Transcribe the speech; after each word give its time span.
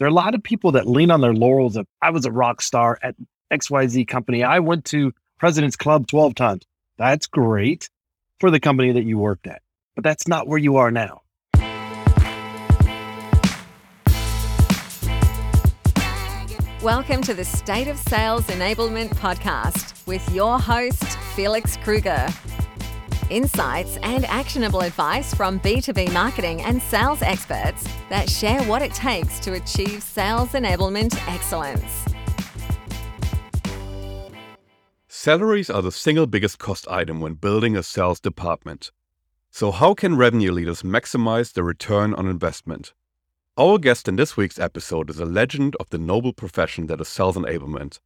There 0.00 0.06
are 0.06 0.10
a 0.10 0.14
lot 0.14 0.34
of 0.34 0.42
people 0.42 0.72
that 0.72 0.86
lean 0.86 1.10
on 1.10 1.20
their 1.20 1.34
laurels 1.34 1.76
of 1.76 1.86
I 2.00 2.08
was 2.08 2.24
a 2.24 2.32
rock 2.32 2.62
star 2.62 2.98
at 3.02 3.16
XYZ 3.52 4.08
company. 4.08 4.42
I 4.42 4.58
went 4.58 4.86
to 4.86 5.12
President's 5.38 5.76
Club 5.76 6.06
12 6.06 6.34
times. 6.34 6.62
That's 6.96 7.26
great 7.26 7.90
for 8.38 8.50
the 8.50 8.60
company 8.60 8.92
that 8.92 9.04
you 9.04 9.18
worked 9.18 9.46
at, 9.46 9.60
but 9.94 10.02
that's 10.02 10.26
not 10.26 10.48
where 10.48 10.56
you 10.56 10.76
are 10.76 10.90
now. 10.90 11.20
Welcome 16.82 17.20
to 17.20 17.34
the 17.34 17.44
State 17.44 17.88
of 17.88 17.98
Sales 17.98 18.46
Enablement 18.46 19.10
podcast 19.16 20.06
with 20.06 20.26
your 20.34 20.58
host, 20.58 21.04
Felix 21.34 21.76
Krueger. 21.76 22.26
Insights 23.30 23.96
and 24.02 24.24
actionable 24.24 24.80
advice 24.80 25.32
from 25.32 25.60
B2B 25.60 26.12
marketing 26.12 26.62
and 26.62 26.82
sales 26.82 27.22
experts 27.22 27.86
that 28.08 28.28
share 28.28 28.60
what 28.64 28.82
it 28.82 28.92
takes 28.92 29.38
to 29.40 29.52
achieve 29.52 30.02
sales 30.02 30.48
enablement 30.50 31.16
excellence. 31.32 32.04
Salaries 35.06 35.70
are 35.70 35.80
the 35.80 35.92
single 35.92 36.26
biggest 36.26 36.58
cost 36.58 36.88
item 36.88 37.20
when 37.20 37.34
building 37.34 37.76
a 37.76 37.84
sales 37.84 38.18
department. 38.18 38.90
So, 39.52 39.70
how 39.70 39.94
can 39.94 40.16
revenue 40.16 40.50
leaders 40.50 40.82
maximize 40.82 41.52
the 41.52 41.62
return 41.62 42.14
on 42.14 42.26
investment? 42.26 42.94
Our 43.56 43.78
guest 43.78 44.08
in 44.08 44.16
this 44.16 44.36
week's 44.36 44.58
episode 44.58 45.08
is 45.08 45.20
a 45.20 45.24
legend 45.24 45.76
of 45.78 45.90
the 45.90 45.98
noble 45.98 46.32
profession 46.32 46.88
that 46.88 47.00
is 47.00 47.06
sales 47.06 47.36
enablement, 47.36 48.00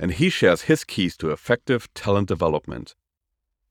and 0.00 0.10
he 0.10 0.30
shares 0.30 0.62
his 0.62 0.82
keys 0.82 1.16
to 1.18 1.30
effective 1.30 1.92
talent 1.94 2.26
development. 2.26 2.96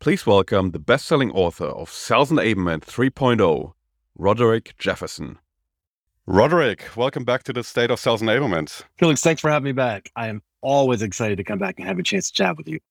Please 0.03 0.25
welcome 0.25 0.71
the 0.71 0.79
best 0.79 1.05
selling 1.05 1.31
author 1.31 1.63
of 1.63 1.89
Sales 1.89 2.29
Enablement 2.29 2.81
3.0, 2.81 3.71
Roderick 4.17 4.77
Jefferson. 4.77 5.39
Roderick, 6.25 6.89
welcome 6.97 7.23
back 7.23 7.43
to 7.43 7.53
the 7.53 7.63
State 7.63 7.89
of 7.89 7.97
Sales 7.97 8.21
Enablement. 8.21 8.83
Felix, 8.97 9.21
thanks 9.21 9.39
for 9.39 9.49
having 9.49 9.63
me 9.63 9.71
back. 9.71 10.11
I 10.17 10.27
am 10.27 10.43
always 10.59 11.01
excited 11.01 11.37
to 11.37 11.45
come 11.45 11.57
back 11.57 11.75
and 11.79 11.87
have 11.87 11.99
a 11.99 12.03
chance 12.03 12.27
to 12.27 12.33
chat 12.33 12.57
with 12.57 12.67
you. 12.67 12.81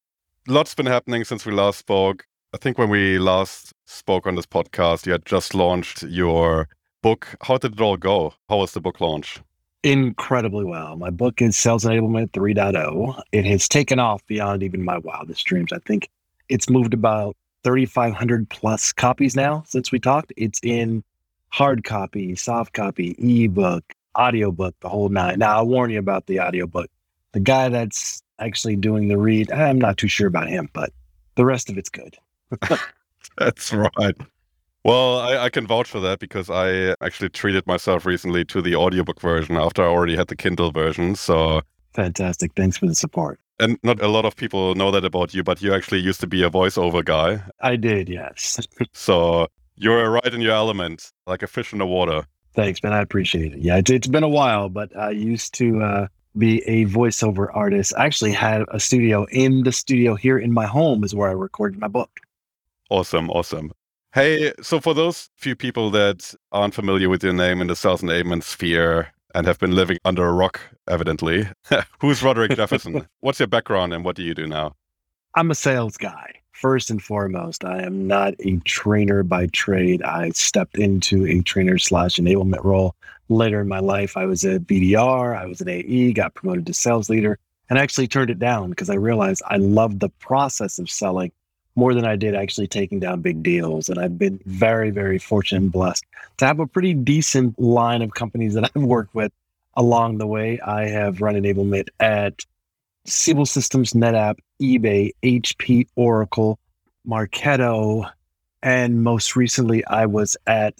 Lots 0.48 0.74
been 0.74 0.86
happening 0.86 1.22
since 1.24 1.44
we 1.44 1.52
last 1.52 1.80
spoke. 1.80 2.26
I 2.54 2.56
think 2.56 2.78
when 2.78 2.88
we 2.88 3.18
last 3.18 3.74
spoke 3.84 4.26
on 4.26 4.34
this 4.34 4.46
podcast, 4.46 5.04
you 5.04 5.12
had 5.12 5.26
just 5.26 5.54
launched 5.54 6.04
your 6.04 6.66
book. 7.02 7.36
How 7.42 7.58
did 7.58 7.74
it 7.74 7.80
all 7.82 7.98
go? 7.98 8.32
How 8.48 8.56
was 8.56 8.72
the 8.72 8.80
book 8.80 9.02
launch? 9.02 9.38
Incredibly 9.82 10.64
well. 10.64 10.96
My 10.96 11.10
book 11.10 11.42
is 11.42 11.58
Sales 11.58 11.84
Enablement 11.84 12.30
3.0. 12.30 13.20
It 13.32 13.44
has 13.44 13.68
taken 13.68 13.98
off 13.98 14.26
beyond 14.26 14.62
even 14.62 14.82
my 14.82 14.96
wildest 14.96 15.44
dreams. 15.44 15.74
I 15.74 15.78
think 15.80 16.08
it's 16.52 16.68
moved 16.68 16.94
about 16.94 17.36
3,500 17.64 18.48
plus 18.48 18.92
copies 18.92 19.34
now 19.36 19.62
since 19.66 19.92
we 19.92 19.98
talked. 19.98 20.32
It's 20.36 20.60
in 20.62 21.02
hard 21.48 21.84
copy, 21.84 22.34
soft 22.34 22.72
copy, 22.72 23.14
ebook, 23.18 23.84
audiobook, 24.18 24.74
the 24.80 24.88
whole 24.88 25.08
nine. 25.08 25.38
Now, 25.38 25.56
I'll 25.56 25.66
warn 25.66 25.90
you 25.90 25.98
about 25.98 26.26
the 26.26 26.40
audiobook 26.40 26.90
the 27.32 27.40
guy 27.40 27.68
that's 27.68 28.22
actually 28.38 28.76
doing 28.76 29.08
the 29.08 29.16
read, 29.16 29.50
I'm 29.50 29.78
not 29.78 29.96
too 29.96 30.08
sure 30.08 30.26
about 30.26 30.48
him, 30.48 30.68
but 30.72 30.92
the 31.34 31.44
rest 31.44 31.70
of 31.70 31.78
it's 31.78 31.88
good. 31.88 32.16
that's 33.38 33.72
right. 33.72 34.16
Well, 34.84 35.18
I, 35.18 35.44
I, 35.44 35.48
can 35.48 35.66
vouch 35.66 35.88
for 35.88 36.00
that 36.00 36.18
because 36.18 36.50
I 36.50 36.94
actually 37.00 37.28
treated 37.28 37.66
myself 37.66 38.04
recently 38.04 38.44
to 38.46 38.60
the 38.60 38.74
audiobook 38.74 39.20
version 39.20 39.56
after 39.56 39.82
I 39.82 39.86
already 39.86 40.16
had 40.16 40.26
the 40.26 40.36
Kindle 40.36 40.72
version. 40.72 41.14
So 41.14 41.62
fantastic. 41.94 42.52
Thanks 42.54 42.76
for 42.76 42.86
the 42.86 42.94
support. 42.94 43.38
And 43.62 43.78
not 43.84 44.02
a 44.02 44.08
lot 44.08 44.24
of 44.24 44.34
people 44.34 44.74
know 44.74 44.90
that 44.90 45.04
about 45.04 45.32
you, 45.32 45.44
but 45.44 45.62
you 45.62 45.72
actually 45.72 46.00
used 46.00 46.18
to 46.20 46.26
be 46.26 46.42
a 46.42 46.50
voiceover 46.50 47.04
guy. 47.04 47.44
I 47.60 47.76
did, 47.76 48.08
yes. 48.08 48.58
so 48.92 49.46
you're 49.76 50.10
right 50.10 50.34
in 50.34 50.40
your 50.40 50.54
element, 50.54 51.12
like 51.28 51.44
a 51.44 51.46
fish 51.46 51.72
in 51.72 51.78
the 51.78 51.86
water. 51.86 52.26
Thanks, 52.54 52.82
man. 52.82 52.92
I 52.92 53.00
appreciate 53.00 53.52
it. 53.52 53.60
Yeah, 53.60 53.76
it's, 53.76 53.88
it's 53.88 54.08
been 54.08 54.24
a 54.24 54.28
while, 54.28 54.68
but 54.68 54.94
I 54.96 55.10
used 55.10 55.54
to 55.54 55.80
uh, 55.80 56.06
be 56.36 56.60
a 56.64 56.86
voiceover 56.86 57.54
artist. 57.54 57.94
I 57.96 58.04
actually 58.04 58.32
had 58.32 58.64
a 58.72 58.80
studio 58.80 59.26
in 59.30 59.62
the 59.62 59.70
studio 59.70 60.16
here 60.16 60.38
in 60.38 60.52
my 60.52 60.66
home 60.66 61.04
is 61.04 61.14
where 61.14 61.28
I 61.28 61.32
recorded 61.32 61.78
my 61.78 61.88
book. 61.88 62.10
Awesome, 62.90 63.30
awesome. 63.30 63.70
Hey, 64.12 64.52
so 64.60 64.80
for 64.80 64.92
those 64.92 65.30
few 65.36 65.54
people 65.54 65.88
that 65.92 66.34
aren't 66.50 66.74
familiar 66.74 67.08
with 67.08 67.22
your 67.22 67.32
name 67.32 67.60
in 67.60 67.68
the 67.68 67.76
sales 67.76 68.02
enablement 68.02 68.42
sphere 68.42 69.12
and 69.34 69.46
have 69.46 69.58
been 69.58 69.74
living 69.74 69.98
under 70.04 70.26
a 70.26 70.32
rock, 70.32 70.60
evidently, 70.88 71.48
who's 72.00 72.22
Roderick 72.22 72.56
Jefferson? 72.56 73.06
What's 73.20 73.40
your 73.40 73.48
background 73.48 73.92
and 73.92 74.04
what 74.04 74.16
do 74.16 74.22
you 74.22 74.34
do 74.34 74.46
now? 74.46 74.74
I'm 75.34 75.50
a 75.50 75.54
sales 75.54 75.96
guy. 75.96 76.34
First 76.52 76.90
and 76.90 77.02
foremost, 77.02 77.64
I 77.64 77.82
am 77.82 78.06
not 78.06 78.34
a 78.40 78.56
trainer 78.58 79.22
by 79.22 79.46
trade. 79.46 80.02
I 80.02 80.30
stepped 80.30 80.78
into 80.78 81.26
a 81.26 81.40
trainer 81.40 81.78
slash 81.78 82.16
enablement 82.16 82.62
role 82.62 82.94
later 83.32 83.60
in 83.60 83.68
my 83.68 83.80
life, 83.80 84.16
I 84.16 84.26
was 84.26 84.44
a 84.44 84.58
BDR, 84.60 85.36
I 85.36 85.46
was 85.46 85.60
an 85.60 85.68
AE, 85.68 86.12
got 86.12 86.34
promoted 86.34 86.66
to 86.66 86.74
sales 86.74 87.08
leader, 87.08 87.38
and 87.68 87.78
actually 87.78 88.08
turned 88.08 88.30
it 88.30 88.38
down 88.38 88.70
because 88.70 88.90
I 88.90 88.94
realized 88.94 89.42
I 89.46 89.56
loved 89.56 90.00
the 90.00 90.10
process 90.10 90.78
of 90.78 90.90
selling 90.90 91.32
more 91.74 91.94
than 91.94 92.04
I 92.04 92.16
did 92.16 92.34
actually 92.34 92.68
taking 92.68 93.00
down 93.00 93.20
big 93.20 93.42
deals. 93.42 93.88
And 93.88 93.98
I've 93.98 94.18
been 94.18 94.40
very, 94.46 94.90
very 94.90 95.18
fortunate 95.18 95.62
and 95.62 95.72
blessed 95.72 96.04
to 96.38 96.46
have 96.46 96.60
a 96.60 96.66
pretty 96.66 96.94
decent 96.94 97.58
line 97.58 98.02
of 98.02 98.14
companies 98.14 98.54
that 98.54 98.70
I've 98.76 98.82
worked 98.82 99.14
with 99.14 99.32
along 99.74 100.18
the 100.18 100.26
way. 100.26 100.60
I 100.60 100.88
have 100.88 101.20
run 101.20 101.34
enablement 101.34 101.88
at 102.00 102.44
Siebel 103.04 103.46
Systems, 103.46 103.94
NetApp, 103.94 104.38
eBay, 104.60 105.10
HP, 105.22 105.88
Oracle, 105.96 106.58
Marketo, 107.06 108.10
and 108.62 109.02
most 109.02 109.34
recently 109.34 109.84
I 109.86 110.06
was 110.06 110.36
at 110.46 110.74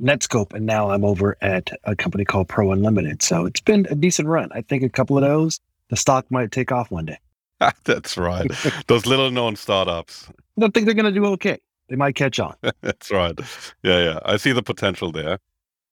Netskope, 0.00 0.54
and 0.54 0.66
now 0.66 0.90
I'm 0.90 1.04
over 1.04 1.36
at 1.40 1.70
a 1.84 1.94
company 1.94 2.24
called 2.24 2.48
Pro 2.48 2.72
Unlimited. 2.72 3.22
So 3.22 3.46
it's 3.46 3.60
been 3.60 3.86
a 3.90 3.94
decent 3.94 4.28
run. 4.28 4.50
I 4.52 4.62
think 4.62 4.82
a 4.82 4.88
couple 4.88 5.16
of 5.16 5.22
those, 5.22 5.60
the 5.88 5.96
stock 5.96 6.26
might 6.30 6.50
take 6.52 6.72
off 6.72 6.90
one 6.90 7.06
day. 7.06 7.18
That's 7.84 8.16
right. 8.16 8.50
Those 8.86 9.06
little 9.06 9.30
known 9.30 9.56
startups. 9.56 10.28
I 10.28 10.60
don't 10.60 10.74
think 10.74 10.86
they're 10.86 10.94
going 10.94 11.12
to 11.12 11.20
do 11.20 11.26
okay. 11.26 11.58
They 11.88 11.96
might 11.96 12.14
catch 12.14 12.38
on. 12.38 12.54
That's 12.82 13.10
right. 13.10 13.38
Yeah, 13.82 14.02
yeah. 14.02 14.18
I 14.24 14.36
see 14.36 14.52
the 14.52 14.62
potential 14.62 15.10
there. 15.10 15.38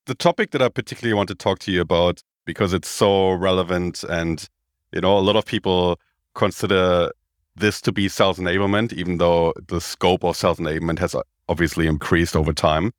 The 0.07 0.15
topic 0.15 0.51
that 0.53 0.63
I 0.63 0.69
particularly 0.69 1.15
want 1.15 1.29
to 1.29 1.35
talk 1.35 1.59
to 1.61 1.73
you 1.73 1.81
about 1.81 2.23
because 2.45 2.73
it's 2.73 2.89
so 2.89 3.33
relevant 3.33 4.05
and 4.05 4.49
you 4.93 5.01
know 5.01 5.19
a 5.19 5.21
lot 5.21 5.37
of 5.37 5.45
people 5.45 6.01
consider 6.35 7.11
this 7.57 7.81
to 7.83 7.93
be 7.93 8.09
sales 8.09 8.39
enablement 8.39 8.93
even 8.93 9.19
though 9.19 9.53
the 9.69 9.81
scope 9.81 10.25
of 10.25 10.37
sales 10.37 10.59
enablement 10.59 10.99
has 10.99 11.15
uh, 11.15 11.23
obviously 11.49 11.87
increased 11.87 12.37
over 12.37 12.53
time 12.53 12.93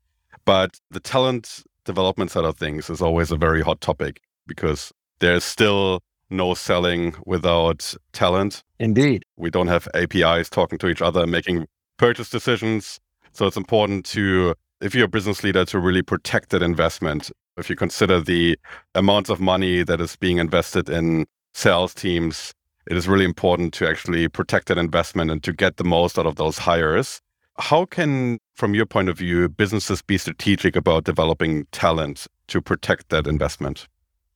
but 0.46 0.80
the 0.92 1.00
talent 1.00 1.64
development 1.86 2.30
side 2.30 2.44
of 2.44 2.58
things 2.58 2.90
is 2.90 3.02
always 3.02 3.32
a 3.32 3.38
very 3.38 3.62
hot 3.62 3.80
topic 3.80 4.22
because 4.46 4.92
there's 5.20 5.44
still 5.44 6.02
no 6.30 6.54
selling 6.54 7.16
without 7.26 7.94
talent. 8.14 8.64
Indeed. 8.80 9.24
We 9.38 9.50
don't 9.50 9.68
have 9.68 9.88
APIs 9.94 10.50
talking 10.50 10.78
to 10.80 10.88
each 10.88 11.02
other, 11.02 11.26
making 11.28 11.68
purchase 11.98 12.30
decisions. 12.30 13.00
So 13.34 13.48
it's 13.48 13.58
important 13.58 14.06
to, 14.08 14.56
if 14.82 14.96
you're 14.96 15.06
a 15.06 15.10
business 15.10 15.44
leader, 15.44 15.66
to 15.66 15.80
really 15.80 16.02
protect 16.02 16.50
that 16.50 16.62
investment. 16.62 17.32
If 17.58 17.70
you 17.70 17.76
consider 17.76 18.22
the 18.22 18.58
amounts 18.94 19.30
of 19.30 19.40
money 19.40 19.84
that 19.84 20.00
is 20.00 20.16
being 20.16 20.38
invested 20.38 20.90
in 20.90 21.26
sales 21.54 21.94
teams, 21.94 22.54
it 22.90 22.96
is 22.96 23.08
really 23.08 23.26
important 23.26 23.74
to 23.76 23.88
actually 23.88 24.28
protect 24.28 24.68
that 24.68 24.78
investment 24.78 25.32
and 25.32 25.44
to 25.44 25.52
get 25.52 25.78
the 25.78 25.84
most 25.84 26.18
out 26.18 26.26
of 26.26 26.36
those 26.36 26.58
hires. 26.58 27.22
How 27.60 27.86
can, 27.86 28.38
from 28.56 28.76
your 28.76 28.86
point 28.86 29.10
of 29.10 29.18
view, 29.18 29.50
businesses 29.50 30.02
be 30.02 30.18
strategic 30.18 30.76
about 30.76 31.04
developing 31.04 31.66
talent 31.72 32.28
to 32.48 32.62
protect 32.62 33.10
that 33.10 33.28
investment? 33.28 33.88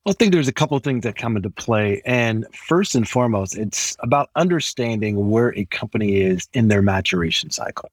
I 0.04 0.12
think 0.12 0.32
there's 0.32 0.48
a 0.48 0.52
couple 0.52 0.76
of 0.76 0.82
things 0.82 1.04
that 1.04 1.16
come 1.16 1.36
into 1.36 1.50
play. 1.50 2.02
And 2.04 2.44
first 2.54 2.96
and 2.96 3.08
foremost, 3.08 3.56
it's 3.56 3.96
about 4.00 4.30
understanding 4.34 5.30
where 5.30 5.56
a 5.56 5.64
company 5.66 6.20
is 6.20 6.48
in 6.52 6.68
their 6.68 6.82
maturation 6.82 7.50
cycle. 7.50 7.90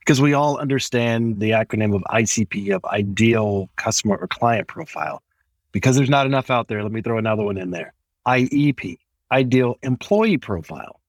Because 0.00 0.20
we 0.20 0.34
all 0.34 0.58
understand 0.58 1.38
the 1.38 1.50
acronym 1.50 1.94
of 1.94 2.02
ICP, 2.02 2.74
of 2.74 2.84
ideal 2.86 3.70
customer 3.76 4.16
or 4.16 4.26
client 4.26 4.66
profile. 4.66 5.22
Because 5.70 5.96
there's 5.96 6.10
not 6.10 6.26
enough 6.26 6.50
out 6.50 6.68
there, 6.68 6.82
let 6.82 6.92
me 6.92 7.02
throw 7.02 7.18
another 7.18 7.44
one 7.44 7.56
in 7.56 7.70
there 7.70 7.94
IEP, 8.26 8.96
ideal 9.30 9.76
employee 9.82 10.38
profile 10.38 11.00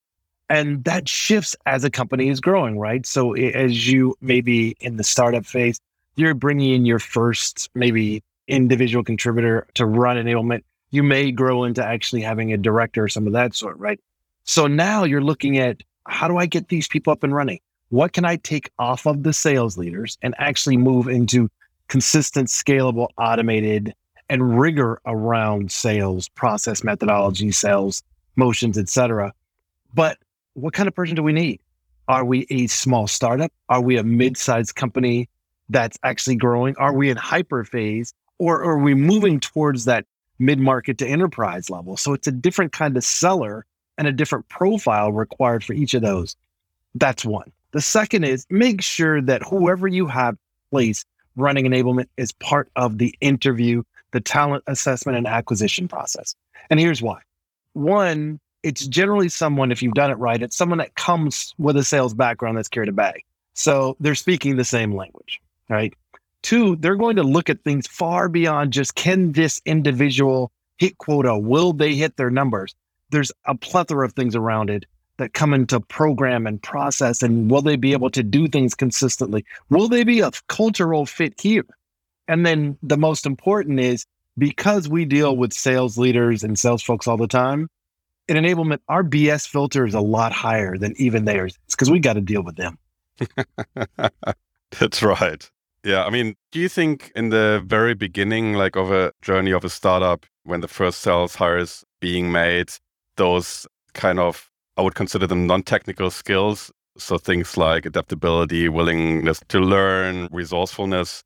and 0.49 0.83
that 0.83 1.09
shifts 1.09 1.55
as 1.65 1.83
a 1.83 1.89
company 1.89 2.29
is 2.29 2.39
growing 2.39 2.77
right 2.77 3.05
so 3.05 3.33
as 3.33 3.87
you 3.87 4.15
maybe 4.21 4.75
in 4.79 4.97
the 4.97 5.03
startup 5.03 5.45
phase 5.45 5.79
you're 6.15 6.33
bringing 6.33 6.73
in 6.73 6.85
your 6.85 6.99
first 6.99 7.69
maybe 7.73 8.23
individual 8.47 9.03
contributor 9.03 9.67
to 9.73 9.85
run 9.85 10.17
enablement 10.17 10.63
you 10.91 11.03
may 11.03 11.31
grow 11.31 11.63
into 11.63 11.83
actually 11.83 12.21
having 12.21 12.53
a 12.53 12.57
director 12.57 13.03
or 13.03 13.09
some 13.09 13.27
of 13.27 13.33
that 13.33 13.55
sort 13.55 13.77
right 13.77 13.99
so 14.43 14.67
now 14.67 15.03
you're 15.03 15.23
looking 15.23 15.57
at 15.57 15.81
how 16.07 16.27
do 16.27 16.37
i 16.37 16.45
get 16.45 16.67
these 16.69 16.87
people 16.87 17.11
up 17.11 17.23
and 17.23 17.33
running 17.33 17.59
what 17.89 18.13
can 18.13 18.25
i 18.25 18.35
take 18.37 18.69
off 18.77 19.05
of 19.05 19.23
the 19.23 19.33
sales 19.33 19.77
leaders 19.77 20.17
and 20.21 20.35
actually 20.37 20.77
move 20.77 21.07
into 21.07 21.49
consistent 21.87 22.47
scalable 22.47 23.07
automated 23.17 23.93
and 24.29 24.59
rigor 24.59 24.99
around 25.05 25.71
sales 25.71 26.29
process 26.29 26.83
methodology 26.83 27.51
sales 27.51 28.03
motions 28.35 28.77
etc 28.77 29.33
but 29.93 30.17
what 30.55 30.73
kind 30.73 30.87
of 30.87 30.95
person 30.95 31.15
do 31.15 31.23
we 31.23 31.33
need? 31.33 31.61
Are 32.07 32.25
we 32.25 32.47
a 32.49 32.67
small 32.67 33.07
startup? 33.07 33.51
Are 33.69 33.81
we 33.81 33.97
a 33.97 34.03
mid-sized 34.03 34.75
company 34.75 35.29
that's 35.69 35.97
actually 36.03 36.35
growing? 36.37 36.75
Are 36.77 36.93
we 36.93 37.09
in 37.09 37.17
hyper 37.17 37.63
phase 37.63 38.13
or 38.39 38.63
are 38.63 38.77
we 38.77 38.93
moving 38.93 39.39
towards 39.39 39.85
that 39.85 40.05
mid 40.39 40.59
market 40.59 40.97
to 40.99 41.07
enterprise 41.07 41.69
level. 41.69 41.97
So 41.97 42.13
it's 42.13 42.27
a 42.27 42.31
different 42.31 42.71
kind 42.71 42.95
of 42.97 43.03
seller 43.03 43.65
and 43.97 44.07
a 44.07 44.11
different 44.11 44.47
profile 44.49 45.11
required 45.11 45.63
for 45.63 45.73
each 45.73 45.93
of 45.93 46.01
those. 46.01 46.35
That's 46.95 47.25
one. 47.25 47.51
The 47.71 47.81
second 47.81 48.23
is 48.23 48.45
make 48.49 48.81
sure 48.81 49.21
that 49.21 49.43
whoever 49.43 49.87
you 49.87 50.07
have 50.07 50.37
place 50.71 51.05
running 51.35 51.65
enablement 51.65 52.07
is 52.17 52.31
part 52.33 52.69
of 52.75 52.97
the 52.97 53.13
interview, 53.21 53.83
the 54.11 54.21
talent 54.21 54.63
assessment 54.67 55.17
and 55.17 55.27
acquisition 55.27 55.87
process. 55.87 56.35
And 56.69 56.79
here's 56.79 57.01
why. 57.01 57.21
One, 57.73 58.39
it's 58.63 58.87
generally 58.87 59.29
someone, 59.29 59.71
if 59.71 59.83
you've 59.83 59.93
done 59.93 60.09
it 60.09 60.15
right, 60.15 60.41
it's 60.41 60.55
someone 60.55 60.79
that 60.79 60.95
comes 60.95 61.53
with 61.57 61.75
a 61.77 61.83
sales 61.83 62.13
background 62.13 62.57
that's 62.57 62.69
carried 62.69 62.89
a 62.89 62.93
bag. 62.93 63.23
So 63.53 63.95
they're 63.99 64.15
speaking 64.15 64.55
the 64.55 64.65
same 64.65 64.95
language, 64.95 65.41
right? 65.69 65.93
Two, 66.45 66.75
they're 66.75 66.95
going 66.95 67.15
to 67.15 67.23
look 67.23 67.49
at 67.49 67.63
things 67.63 67.87
far 67.87 68.29
beyond 68.29 68.71
just 68.71 68.93
can 68.93 69.31
this 69.31 69.59
individual 69.65 70.51
hit 70.77 70.95
quota? 70.99 71.35
Will 71.35 71.73
they 71.73 71.95
hit 71.95 72.17
their 72.17 72.29
numbers? 72.29 72.75
There's 73.09 73.31
a 73.45 73.55
plethora 73.55 74.05
of 74.05 74.13
things 74.13 74.35
around 74.35 74.69
it 74.69 74.85
that 75.17 75.33
come 75.33 75.55
into 75.55 75.79
program 75.79 76.45
and 76.45 76.61
process 76.61 77.23
and 77.23 77.49
will 77.49 77.63
they 77.63 77.77
be 77.77 77.93
able 77.93 78.11
to 78.11 78.21
do 78.21 78.47
things 78.47 78.75
consistently 78.75 79.43
will 79.71 79.87
they 79.87 80.03
be 80.03 80.19
a 80.19 80.29
cultural 80.47 81.07
fit 81.07 81.33
here 81.39 81.65
and 82.27 82.45
then 82.45 82.77
the 82.83 82.97
most 82.97 83.25
important 83.25 83.79
is 83.79 84.05
because 84.37 84.87
we 84.89 85.05
deal 85.05 85.35
with 85.37 85.53
sales 85.53 85.97
leaders 85.97 86.43
and 86.43 86.59
sales 86.59 86.83
folks 86.83 87.07
all 87.07 87.17
the 87.17 87.27
time 87.27 87.69
in 88.27 88.35
enablement 88.35 88.79
our 88.89 89.03
bs 89.03 89.47
filter 89.47 89.85
is 89.85 89.93
a 89.93 90.01
lot 90.01 90.33
higher 90.33 90.77
than 90.77 90.93
even 90.97 91.23
theirs 91.23 91.57
it's 91.65 91.75
because 91.75 91.89
we 91.89 91.99
got 91.99 92.13
to 92.13 92.21
deal 92.21 92.43
with 92.43 92.57
them 92.57 92.77
that's 94.79 95.01
right 95.01 95.49
yeah 95.85 96.03
i 96.03 96.09
mean 96.09 96.35
do 96.51 96.59
you 96.59 96.67
think 96.67 97.11
in 97.15 97.29
the 97.29 97.63
very 97.65 97.93
beginning 97.93 98.53
like 98.53 98.75
of 98.75 98.91
a 98.91 99.13
journey 99.21 99.51
of 99.51 99.63
a 99.63 99.69
startup 99.69 100.25
when 100.43 100.59
the 100.59 100.67
first 100.67 100.99
sales 100.99 101.35
hires 101.35 101.85
being 102.01 102.31
made 102.31 102.69
those 103.15 103.65
kind 103.93 104.19
of 104.19 104.49
I 104.77 104.81
would 104.81 104.95
consider 104.95 105.25
them 105.25 105.47
non-technical 105.47 106.11
skills. 106.11 106.71
So 106.97 107.17
things 107.17 107.57
like 107.57 107.85
adaptability, 107.85 108.69
willingness 108.69 109.41
to 109.49 109.59
learn, 109.59 110.27
resourcefulness. 110.31 111.23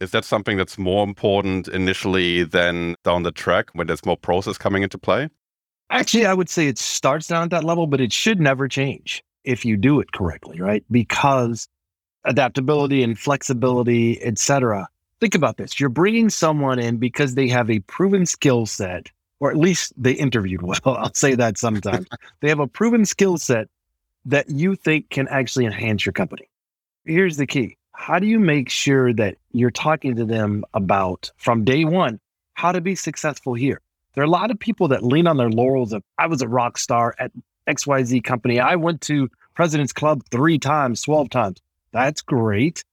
Is 0.00 0.12
that 0.12 0.24
something 0.24 0.56
that's 0.56 0.78
more 0.78 1.04
important 1.04 1.68
initially 1.68 2.44
than 2.44 2.94
down 3.04 3.22
the 3.22 3.32
track 3.32 3.70
when 3.74 3.86
there's 3.86 4.04
more 4.04 4.16
process 4.16 4.56
coming 4.56 4.82
into 4.82 4.96
play? 4.96 5.28
Actually, 5.90 6.24
I 6.24 6.34
would 6.34 6.48
say 6.48 6.68
it 6.68 6.78
starts 6.78 7.26
down 7.26 7.42
at 7.42 7.50
that 7.50 7.64
level, 7.64 7.86
but 7.86 8.00
it 8.00 8.12
should 8.12 8.40
never 8.40 8.68
change 8.68 9.22
if 9.44 9.64
you 9.64 9.76
do 9.76 10.00
it 10.00 10.12
correctly, 10.12 10.60
right? 10.60 10.84
Because 10.90 11.68
adaptability 12.24 13.02
and 13.02 13.18
flexibility, 13.18 14.22
etc. 14.22 14.88
Think 15.20 15.34
about 15.34 15.56
this. 15.56 15.78
You're 15.78 15.88
bringing 15.88 16.30
someone 16.30 16.78
in 16.78 16.96
because 16.96 17.34
they 17.34 17.48
have 17.48 17.70
a 17.70 17.80
proven 17.80 18.26
skill 18.26 18.66
set 18.66 19.10
or 19.40 19.50
at 19.50 19.56
least 19.56 19.92
they 19.96 20.12
interviewed 20.12 20.62
well. 20.62 20.80
I'll 20.84 21.14
say 21.14 21.34
that 21.34 21.58
sometimes. 21.58 22.06
they 22.40 22.48
have 22.48 22.60
a 22.60 22.66
proven 22.66 23.04
skill 23.04 23.38
set 23.38 23.68
that 24.26 24.50
you 24.50 24.76
think 24.76 25.10
can 25.10 25.26
actually 25.28 25.64
enhance 25.64 26.04
your 26.04 26.12
company. 26.12 26.48
Here's 27.04 27.36
the 27.36 27.46
key 27.46 27.76
how 27.92 28.18
do 28.18 28.26
you 28.26 28.38
make 28.38 28.70
sure 28.70 29.12
that 29.12 29.36
you're 29.52 29.70
talking 29.70 30.16
to 30.16 30.24
them 30.24 30.64
about 30.72 31.30
from 31.36 31.64
day 31.64 31.84
one 31.84 32.18
how 32.54 32.72
to 32.72 32.80
be 32.80 32.94
successful 32.94 33.54
here? 33.54 33.80
There 34.14 34.22
are 34.22 34.26
a 34.26 34.30
lot 34.30 34.50
of 34.50 34.58
people 34.58 34.88
that 34.88 35.02
lean 35.02 35.26
on 35.26 35.36
their 35.36 35.50
laurels 35.50 35.92
of 35.92 36.02
I 36.18 36.26
was 36.26 36.42
a 36.42 36.48
rock 36.48 36.78
star 36.78 37.14
at 37.18 37.30
XYZ 37.66 38.22
company. 38.24 38.58
I 38.58 38.76
went 38.76 39.00
to 39.02 39.28
President's 39.54 39.92
Club 39.92 40.22
three 40.30 40.58
times, 40.58 41.02
12 41.02 41.30
times. 41.30 41.58
That's 41.92 42.22
great 42.22 42.84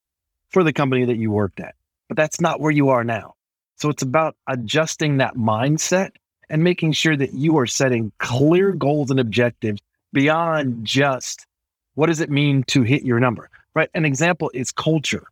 for 0.50 0.64
the 0.64 0.74
company 0.74 1.06
that 1.06 1.18
you 1.18 1.32
worked 1.32 1.60
at, 1.60 1.76
but 2.08 2.18
that's 2.18 2.42
not 2.42 2.60
where 2.60 2.72
you 2.72 2.90
are 2.90 3.04
now. 3.04 3.36
So 3.76 3.90
it's 3.90 4.02
about 4.02 4.36
adjusting 4.48 5.18
that 5.18 5.36
mindset 5.36 6.12
and 6.50 6.64
making 6.64 6.94
sure 6.94 7.16
that 7.16 7.34
you 7.34 7.58
are 7.58 7.68
setting 7.68 8.12
clear 8.18 8.72
goals 8.72 9.12
and 9.12 9.20
objectives 9.20 9.82
beyond 10.14 10.86
just 10.86 11.46
what 11.96 12.08
does 12.08 12.22
it 12.22 12.30
mean 12.30 12.64
to 12.64 12.84
hit 12.84 13.04
your 13.04 13.20
number, 13.20 13.50
right? 13.74 13.90
An 13.94 14.06
example 14.06 14.50
is 14.54 14.72
culture. 14.72 15.28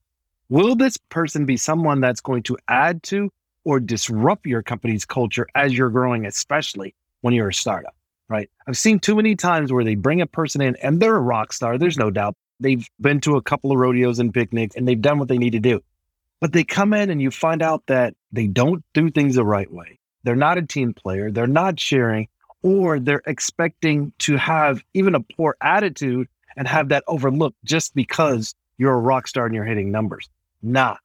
Will 0.50 0.76
this 0.76 0.98
person 1.10 1.46
be 1.46 1.58
someone 1.58 2.02
that's 2.02 2.22
going 2.22 2.44
to 2.44 2.58
add 2.68 3.02
to 3.04 3.32
or 3.64 3.80
disrupt 3.80 4.46
your 4.46 4.62
company's 4.62 5.06
culture 5.06 5.48
as 5.56 5.76
you're 5.76 5.90
growing, 5.90 6.26
especially 6.26 6.94
when 7.22 7.34
you're 7.34 7.50
a 7.50 7.54
startup, 7.54 7.96
right? 8.30 8.50
I've 8.68 8.78
seen 8.78 9.00
too 9.00 9.16
many 9.16 9.36
times 9.36 9.74
where 9.74 9.84
they 9.84 9.96
bring 9.96 10.22
a 10.22 10.28
person 10.28 10.62
in 10.62 10.76
and 10.78 11.00
they're 11.00 11.16
a 11.16 11.20
rock 11.20 11.52
star. 11.52 11.78
There's 11.78 11.98
no 11.98 12.12
doubt. 12.12 12.36
They've 12.66 12.90
been 13.00 13.22
to 13.22 13.36
a 13.36 13.42
couple 13.42 13.72
of 13.72 13.78
rodeos 13.78 14.18
and 14.18 14.34
picnics 14.34 14.76
and 14.76 14.88
they've 14.88 15.02
done 15.02 15.20
what 15.20 15.28
they 15.28 15.38
need 15.38 15.52
to 15.52 15.60
do. 15.60 15.84
But 16.42 16.52
they 16.52 16.64
come 16.64 16.94
in 16.94 17.12
and 17.12 17.22
you 17.22 17.30
find 17.30 17.62
out 17.62 17.84
that 17.86 18.16
they 18.32 18.48
don't 18.48 18.84
do 18.94 19.12
things 19.12 19.36
the 19.36 19.46
right 19.46 19.72
way 19.72 20.00
they're 20.26 20.36
not 20.36 20.58
a 20.58 20.64
team 20.64 20.94
player, 20.94 21.32
they're 21.32 21.48
not 21.48 21.80
sharing, 21.80 22.28
or 22.64 23.00
they're 23.00 23.22
expecting 23.28 24.12
to 24.18 24.36
have 24.38 24.84
even 24.96 25.14
a 25.14 25.20
poor 25.22 25.56
attitude 25.62 26.28
and 26.58 26.68
have 26.68 26.90
that 26.90 27.04
overlooked 27.08 27.58
just 27.64 27.94
because 27.94 28.56
you're 28.78 28.94
a 28.94 29.00
rock 29.00 29.28
star 29.28 29.46
and 29.46 29.54
you're 29.54 29.66
hitting 29.66 29.92
numbers. 29.92 30.28
Nah, 30.64 30.98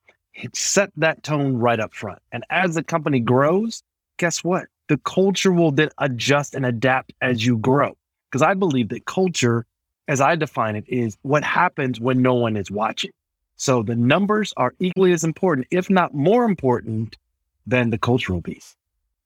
set 0.55 0.91
that 0.97 1.23
tone 1.23 1.59
right 1.59 1.79
up 1.79 1.95
front. 1.95 2.21
And 2.33 2.45
as 2.49 2.75
the 2.75 2.83
company 2.83 3.21
grows, 3.21 3.83
guess 4.17 4.43
what? 4.43 4.65
The 4.89 4.97
culture 4.99 5.53
will 5.53 5.71
then 5.71 5.91
adjust 5.99 6.55
and 6.55 6.65
adapt 6.65 7.13
as 7.21 7.45
you 7.45 7.59
grow. 7.59 7.97
Because 8.31 8.43
I 8.43 8.55
believe 8.55 8.89
that 8.89 9.05
culture, 9.05 9.67
as 10.11 10.21
I 10.21 10.35
define 10.35 10.75
it, 10.75 10.85
is 10.89 11.17
what 11.23 11.45
happens 11.45 12.01
when 12.01 12.21
no 12.21 12.35
one 12.35 12.57
is 12.57 12.69
watching. 12.69 13.13
So 13.55 13.85
the 13.85 13.95
numbers 13.95 14.53
are 14.57 14.75
equally 14.81 15.13
as 15.13 15.23
important, 15.23 15.69
if 15.71 15.89
not 15.89 16.13
more 16.13 16.45
important, 16.45 17.17
than 17.65 17.91
the 17.91 17.99
cultural 17.99 18.43
piece. 18.43 18.75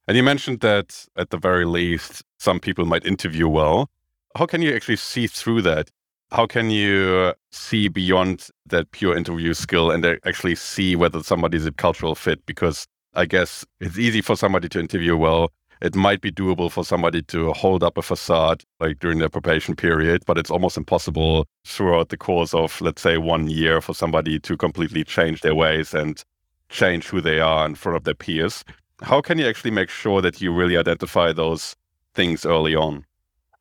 And 0.06 0.14
you 0.14 0.22
mentioned 0.22 0.60
that 0.60 1.06
at 1.16 1.30
the 1.30 1.38
very 1.38 1.64
least, 1.64 2.22
some 2.38 2.60
people 2.60 2.84
might 2.84 3.06
interview 3.06 3.48
well. 3.48 3.88
How 4.36 4.44
can 4.44 4.60
you 4.60 4.74
actually 4.76 4.96
see 4.96 5.26
through 5.26 5.62
that? 5.62 5.90
How 6.30 6.46
can 6.46 6.68
you 6.68 7.32
see 7.50 7.88
beyond 7.88 8.48
that 8.66 8.90
pure 8.90 9.16
interview 9.16 9.54
skill 9.54 9.90
and 9.90 10.04
actually 10.04 10.56
see 10.56 10.96
whether 10.96 11.22
somebody's 11.22 11.64
a 11.64 11.72
cultural 11.72 12.14
fit? 12.14 12.44
Because 12.44 12.86
I 13.14 13.24
guess 13.24 13.64
it's 13.80 13.98
easy 13.98 14.20
for 14.20 14.36
somebody 14.36 14.68
to 14.68 14.80
interview 14.80 15.16
well. 15.16 15.50
It 15.84 15.94
might 15.94 16.20
be 16.20 16.32
doable 16.32 16.70
for 16.70 16.84
somebody 16.84 17.22
to 17.22 17.52
hold 17.52 17.84
up 17.84 17.98
a 17.98 18.02
facade 18.02 18.64
like 18.80 18.98
during 18.98 19.18
their 19.18 19.28
probation 19.28 19.76
period, 19.76 20.24
but 20.26 20.38
it's 20.38 20.50
almost 20.50 20.76
impossible 20.76 21.46
throughout 21.64 22.08
the 22.08 22.16
course 22.16 22.54
of, 22.54 22.80
let's 22.80 23.02
say, 23.02 23.18
one 23.18 23.48
year 23.48 23.80
for 23.80 23.94
somebody 23.94 24.40
to 24.40 24.56
completely 24.56 25.04
change 25.04 25.42
their 25.42 25.54
ways 25.54 25.94
and 25.94 26.24
change 26.68 27.06
who 27.06 27.20
they 27.20 27.38
are 27.38 27.66
in 27.66 27.74
front 27.74 27.96
of 27.96 28.04
their 28.04 28.14
peers 28.14 28.64
how 29.02 29.20
can 29.20 29.38
you 29.38 29.46
actually 29.46 29.70
make 29.70 29.90
sure 29.90 30.20
that 30.22 30.40
you 30.40 30.52
really 30.52 30.76
identify 30.76 31.32
those 31.32 31.76
things 32.14 32.46
early 32.46 32.74
on? 32.74 33.04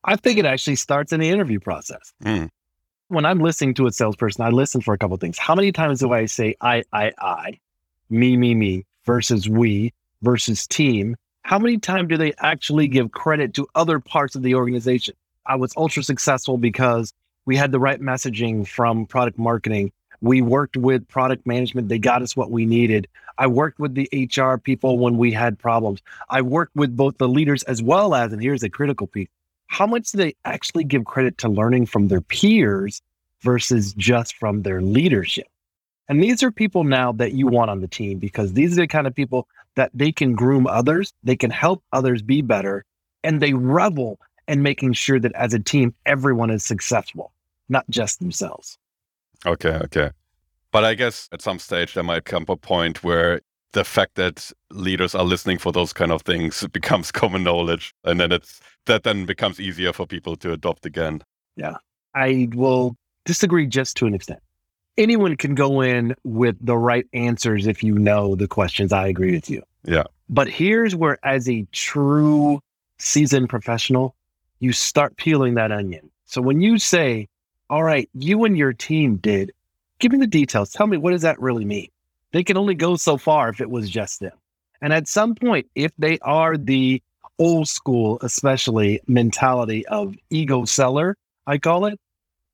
I 0.06 0.16
think 0.16 0.38
it 0.38 0.46
actually 0.46 0.76
starts 0.76 1.14
in 1.14 1.20
the 1.20 1.30
interview 1.30 1.60
process. 1.60 2.14
Mm. 2.24 2.50
When 3.08 3.26
I'm 3.26 3.40
listening 3.40 3.74
to 3.76 3.88
a 3.88 3.92
salesperson, 3.92 4.44
I 4.44 4.50
listen 4.50 4.82
for 4.82 4.94
a 4.94 4.98
couple 4.98 5.16
things. 5.18 5.38
How 5.38 5.56
many 5.56 5.72
times 5.72 6.00
do 6.00 6.12
I 6.14 6.26
say 6.26 6.56
I, 6.62 6.84
I, 6.94 7.14
I, 7.20 7.60
me, 8.10 8.38
me, 8.38 8.56
me 8.56 8.86
versus 9.06 9.50
we 9.50 9.94
versus 10.22 10.68
team? 10.68 11.16
How 11.44 11.60
many 11.60 11.78
times 11.78 12.10
do 12.10 12.18
they 12.18 12.34
actually 12.40 12.88
give 12.88 13.12
credit 13.12 13.54
to 13.56 13.68
other 13.76 14.00
parts 14.00 14.36
of 14.36 14.42
the 14.42 14.56
organization? 14.56 15.16
I 15.46 15.56
was 15.56 15.74
ultra 15.78 16.04
successful 16.04 16.58
because 16.58 17.14
we 17.46 17.56
had 17.56 17.72
the 17.72 17.80
right 17.80 18.00
messaging 18.00 18.68
from 18.68 19.06
product 19.06 19.38
marketing 19.38 19.92
we 20.24 20.42
worked 20.42 20.78
with 20.78 21.06
product 21.10 21.46
management. 21.46 21.90
They 21.90 22.00
got 22.00 22.22
us 22.22 22.34
what 22.34 22.50
we 22.50 22.66
needed. 22.66 23.10
I 23.38 23.48
worked 23.48 23.78
with 23.78 23.94
the 23.94 24.10
HR 24.14 24.58
people 24.58 24.98
when 24.98 25.18
we 25.18 25.34
had 25.34 25.60
problems. 25.60 26.02
I 26.30 26.42
worked 26.42 26.78
with 26.78 26.96
both 26.96 27.18
the 27.18 27.28
leaders 27.28 27.62
as 27.64 27.84
well 27.84 28.16
as, 28.16 28.32
and 28.32 28.42
here's 28.42 28.64
a 28.64 28.70
critical 28.70 29.06
piece 29.06 29.28
how 29.68 29.88
much 29.88 30.12
do 30.12 30.20
they 30.20 30.36
actually 30.46 30.84
give 30.84 31.04
credit 31.04 31.40
to 31.40 31.50
learning 31.50 31.88
from 31.88 32.08
their 32.08 32.22
peers 32.22 33.02
versus 33.42 33.94
just 33.94 34.38
from 34.38 34.62
their 34.62 34.82
leadership? 34.82 35.48
And 36.08 36.24
these 36.24 36.44
are 36.44 36.52
people 36.52 36.84
now 36.84 37.12
that 37.14 37.34
you 37.34 37.48
want 37.48 37.72
on 37.72 37.82
the 37.82 37.88
team 37.88 38.20
because 38.20 38.54
these 38.54 38.74
are 38.74 38.82
the 38.82 38.88
kind 38.88 39.08
of 39.08 39.16
people 39.16 39.48
that 39.76 39.92
they 39.94 40.12
can 40.12 40.34
groom 40.34 40.68
others, 40.68 41.14
they 41.24 41.36
can 41.36 41.52
help 41.52 41.84
others 41.92 42.22
be 42.22 42.42
better, 42.42 42.86
and 43.24 43.42
they 43.42 43.54
revel 43.54 44.20
in 44.48 44.62
making 44.62 44.94
sure 44.94 45.20
that 45.20 45.34
as 45.34 45.54
a 45.54 45.60
team, 45.60 45.94
everyone 46.06 46.50
is 46.50 46.64
successful, 46.64 47.34
not 47.70 47.86
just 47.90 48.20
themselves. 48.20 48.78
Okay, 49.46 49.80
okay. 49.84 50.12
But 50.72 50.84
I 50.84 50.96
guess 50.96 51.30
at 51.32 51.42
some 51.42 51.60
stage 51.60 51.94
there 51.94 52.04
might 52.04 52.26
come 52.26 52.46
a 52.48 52.56
point 52.56 53.04
where 53.04 53.42
the 53.74 53.84
fact 53.84 54.16
that 54.16 54.52
leaders 54.72 55.16
are 55.16 55.24
listening 55.24 55.58
for 55.58 55.72
those 55.72 55.94
kind 55.94 56.12
of 56.12 56.22
things 56.24 56.66
becomes 56.72 57.12
common 57.12 57.44
knowledge 57.44 57.94
and 58.04 58.20
then 58.20 58.32
it's 58.32 58.60
that 58.86 59.04
then 59.04 59.26
becomes 59.26 59.60
easier 59.60 59.94
for 59.94 60.06
people 60.06 60.36
to 60.38 60.52
adopt 60.52 60.86
again. 60.86 61.22
Yeah. 61.56 61.76
I 62.16 62.50
will 62.54 62.96
disagree 63.26 63.66
just 63.66 63.98
to 63.98 64.06
an 64.06 64.14
extent. 64.14 64.40
Anyone 64.98 65.36
can 65.38 65.56
go 65.56 65.82
in 65.82 66.16
with 66.24 66.56
the 66.62 66.78
right 66.78 67.06
answers 67.14 67.68
if 67.68 67.84
you 67.84 67.98
know 67.98 68.36
the 68.36 68.48
questions. 68.48 68.94
I 68.94 69.08
agree 69.08 69.34
with 69.34 69.50
you. 69.50 69.64
Yeah. 69.84 70.04
But 70.30 70.48
here's 70.48 70.96
where, 70.96 71.18
as 71.26 71.50
a 71.50 71.66
true 71.72 72.62
seasoned 72.98 73.50
professional, 73.50 74.16
you 74.60 74.72
start 74.72 75.18
peeling 75.18 75.56
that 75.56 75.72
onion. 75.72 76.10
So 76.26 76.42
when 76.42 76.62
you 76.62 76.78
say, 76.78 77.28
all 77.70 77.84
right, 77.84 78.10
you 78.14 78.44
and 78.44 78.58
your 78.58 78.74
team 78.74 79.18
did. 79.18 79.52
Give 80.00 80.12
me 80.12 80.20
the 80.20 80.28
details. 80.28 80.72
Tell 80.72 80.88
me 80.88 80.98
what 80.98 81.12
does 81.12 81.22
that 81.22 81.40
really 81.40 81.66
mean? 81.66 81.90
They 82.32 82.44
can 82.44 82.58
only 82.58 82.76
go 82.76 82.96
so 82.96 83.18
far 83.18 83.50
if 83.50 83.62
it 83.62 83.70
was 83.70 83.90
just 83.90 84.20
them. 84.20 84.34
And 84.82 84.92
at 84.92 85.08
some 85.08 85.34
point, 85.34 85.68
if 85.76 85.92
they 85.98 86.20
are 86.20 86.58
the 86.58 87.02
old 87.40 87.68
school, 87.68 88.20
especially 88.22 89.02
mentality 89.08 89.86
of 89.88 90.16
ego 90.30 90.66
seller, 90.66 91.18
I 91.48 91.58
call 91.58 91.86
it, 91.86 92.00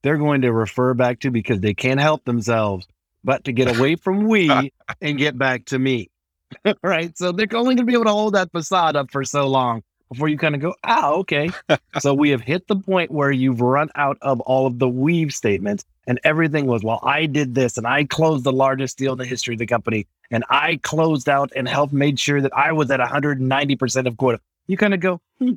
they're 0.01 0.17
going 0.17 0.41
to 0.41 0.51
refer 0.51 0.93
back 0.93 1.19
to 1.21 1.31
because 1.31 1.59
they 1.59 1.73
can't 1.73 1.99
help 1.99 2.23
themselves 2.25 2.87
but 3.23 3.43
to 3.45 3.51
get 3.51 3.77
away 3.77 3.95
from 3.95 4.27
we 4.27 4.71
and 5.01 5.17
get 5.17 5.37
back 5.37 5.65
to 5.65 5.79
me. 5.79 6.09
right. 6.83 7.15
So 7.17 7.31
they're 7.31 7.47
only 7.53 7.75
going 7.75 7.77
to 7.77 7.83
be 7.83 7.93
able 7.93 8.05
to 8.05 8.11
hold 8.11 8.33
that 8.35 8.51
facade 8.51 8.95
up 8.95 9.11
for 9.11 9.23
so 9.23 9.47
long 9.47 9.83
before 10.09 10.27
you 10.27 10.37
kind 10.37 10.55
of 10.55 10.61
go, 10.61 10.73
ah, 10.83 11.11
okay. 11.11 11.49
so 11.99 12.13
we 12.13 12.31
have 12.31 12.41
hit 12.41 12.67
the 12.67 12.75
point 12.75 13.11
where 13.11 13.31
you've 13.31 13.61
run 13.61 13.89
out 13.95 14.17
of 14.21 14.39
all 14.41 14.65
of 14.65 14.79
the 14.79 14.89
weave 14.89 15.33
statements 15.33 15.85
and 16.07 16.19
everything 16.23 16.65
was, 16.65 16.83
well, 16.83 16.99
I 17.03 17.27
did 17.27 17.53
this 17.53 17.77
and 17.77 17.85
I 17.85 18.05
closed 18.05 18.43
the 18.43 18.51
largest 18.51 18.97
deal 18.97 19.11
in 19.11 19.19
the 19.19 19.25
history 19.25 19.53
of 19.53 19.59
the 19.59 19.67
company 19.67 20.07
and 20.31 20.43
I 20.49 20.77
closed 20.77 21.29
out 21.29 21.51
and 21.55 21.67
helped 21.67 21.93
made 21.93 22.19
sure 22.19 22.41
that 22.41 22.53
I 22.53 22.71
was 22.71 22.89
at 22.89 22.99
190% 22.99 24.07
of 24.07 24.17
quota. 24.17 24.39
You 24.67 24.77
kind 24.77 24.93
of 24.93 24.99
go, 24.99 25.21
hmm, 25.37 25.53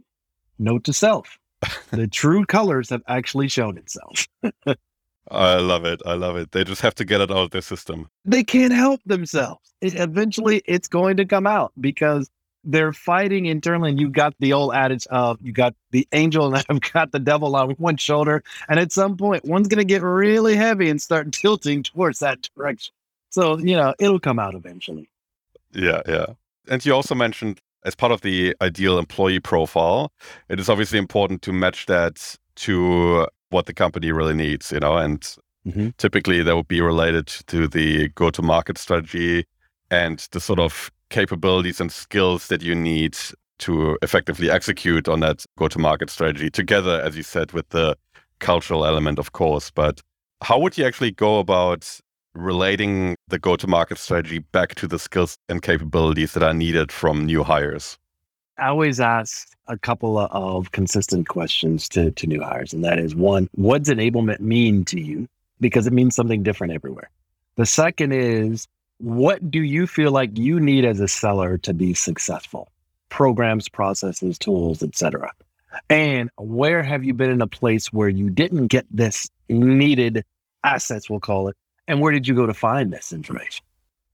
note 0.58 0.84
to 0.84 0.92
self. 0.92 1.38
The 1.90 2.06
true 2.06 2.44
colors 2.44 2.90
have 2.90 3.02
actually 3.08 3.48
shown 3.48 3.78
itself. 3.78 4.26
I 5.30 5.56
love 5.56 5.84
it. 5.84 6.02
I 6.04 6.14
love 6.14 6.36
it. 6.36 6.52
They 6.52 6.64
just 6.64 6.82
have 6.82 6.94
to 6.96 7.04
get 7.04 7.20
it 7.20 7.30
out 7.30 7.36
of 7.38 7.50
their 7.50 7.62
system. 7.62 8.08
They 8.24 8.42
can't 8.42 8.72
help 8.72 9.00
themselves. 9.06 9.72
It, 9.80 9.94
eventually, 9.94 10.62
it's 10.66 10.88
going 10.88 11.16
to 11.18 11.24
come 11.24 11.46
out 11.46 11.72
because 11.80 12.30
they're 12.64 12.92
fighting 12.92 13.46
internally. 13.46 13.90
And 13.90 14.00
you've 14.00 14.12
got 14.12 14.34
the 14.40 14.52
old 14.52 14.74
adage 14.74 15.06
of 15.08 15.38
you 15.40 15.52
got 15.52 15.74
the 15.90 16.06
angel 16.12 16.46
and 16.46 16.64
I've 16.68 16.92
got 16.92 17.12
the 17.12 17.18
devil 17.18 17.54
on 17.56 17.70
one 17.72 17.96
shoulder. 17.96 18.42
And 18.68 18.78
at 18.78 18.92
some 18.92 19.16
point, 19.16 19.44
one's 19.44 19.68
going 19.68 19.78
to 19.78 19.84
get 19.84 20.02
really 20.02 20.56
heavy 20.56 20.90
and 20.90 21.00
start 21.00 21.32
tilting 21.32 21.82
towards 21.82 22.18
that 22.18 22.48
direction. 22.56 22.94
So, 23.30 23.58
you 23.58 23.76
know, 23.76 23.94
it'll 23.98 24.20
come 24.20 24.38
out 24.38 24.54
eventually. 24.54 25.08
Yeah. 25.72 26.02
Yeah. 26.06 26.26
And 26.68 26.84
you 26.84 26.94
also 26.94 27.14
mentioned 27.14 27.60
as 27.84 27.94
part 27.94 28.12
of 28.12 28.20
the 28.20 28.54
ideal 28.60 28.98
employee 28.98 29.40
profile, 29.40 30.12
it 30.48 30.60
is 30.60 30.68
obviously 30.68 30.98
important 30.98 31.42
to 31.42 31.52
match 31.52 31.86
that 31.86 32.36
to 32.56 33.26
what 33.50 33.66
the 33.66 33.74
company 33.74 34.12
really 34.12 34.34
needs, 34.34 34.72
you 34.72 34.80
know, 34.80 34.96
and 34.96 35.20
mm-hmm. 35.66 35.88
typically 35.98 36.42
that 36.42 36.56
would 36.56 36.68
be 36.68 36.80
related 36.80 37.26
to 37.26 37.68
the 37.68 38.08
go 38.10 38.30
to 38.30 38.42
market 38.42 38.78
strategy 38.78 39.44
and 39.90 40.26
the 40.32 40.40
sort 40.40 40.58
of 40.58 40.90
capabilities 41.10 41.80
and 41.80 41.92
skills 41.92 42.48
that 42.48 42.62
you 42.62 42.74
need 42.74 43.16
to 43.58 43.98
effectively 44.02 44.50
execute 44.50 45.08
on 45.08 45.20
that 45.20 45.44
go 45.56 45.68
to 45.68 45.78
market 45.78 46.10
strategy 46.10 46.50
together, 46.50 47.00
as 47.00 47.16
you 47.16 47.22
said, 47.22 47.52
with 47.52 47.68
the 47.68 47.96
cultural 48.40 48.84
element, 48.84 49.18
of 49.18 49.32
course. 49.32 49.70
But 49.70 50.00
how 50.42 50.58
would 50.58 50.76
you 50.76 50.84
actually 50.84 51.12
go 51.12 51.38
about 51.38 52.00
relating 52.34 53.16
the 53.28 53.38
go 53.38 53.56
to 53.56 53.66
market 53.66 53.98
strategy 53.98 54.38
back 54.38 54.74
to 54.76 54.86
the 54.86 54.98
skills 54.98 55.36
and 55.48 55.62
capabilities 55.62 56.32
that 56.32 56.42
are 56.42 56.54
needed 56.54 56.90
from 56.90 57.26
new 57.26 57.42
hires? 57.42 57.98
I 58.58 58.68
always 58.68 59.00
ask 59.00 59.48
a 59.66 59.78
couple 59.78 60.18
of 60.18 60.72
consistent 60.72 61.28
questions 61.28 61.88
to, 61.90 62.10
to 62.12 62.26
new 62.26 62.42
hires. 62.42 62.72
And 62.72 62.84
that 62.84 62.98
is 62.98 63.14
one, 63.14 63.48
what 63.54 63.84
does 63.84 63.94
enablement 63.94 64.40
mean 64.40 64.84
to 64.86 65.00
you? 65.00 65.28
Because 65.60 65.86
it 65.86 65.92
means 65.92 66.14
something 66.14 66.42
different 66.42 66.72
everywhere. 66.72 67.10
The 67.56 67.66
second 67.66 68.12
is, 68.12 68.66
what 68.98 69.50
do 69.50 69.62
you 69.62 69.86
feel 69.86 70.12
like 70.12 70.36
you 70.38 70.60
need 70.60 70.84
as 70.84 71.00
a 71.00 71.08
seller 71.08 71.58
to 71.58 71.74
be 71.74 71.94
successful? 71.94 72.68
Programs, 73.08 73.68
processes, 73.68 74.38
tools, 74.38 74.82
etc. 74.82 75.32
And 75.88 76.30
where 76.36 76.82
have 76.82 77.04
you 77.04 77.14
been 77.14 77.30
in 77.30 77.42
a 77.42 77.46
place 77.46 77.92
where 77.92 78.08
you 78.08 78.30
didn't 78.30 78.68
get 78.68 78.86
this 78.90 79.28
needed 79.48 80.24
assets, 80.64 81.10
we'll 81.10 81.20
call 81.20 81.48
it, 81.48 81.56
and 81.88 82.00
where 82.00 82.12
did 82.12 82.28
you 82.28 82.34
go 82.34 82.46
to 82.46 82.54
find 82.54 82.92
this 82.92 83.12
information 83.12 83.64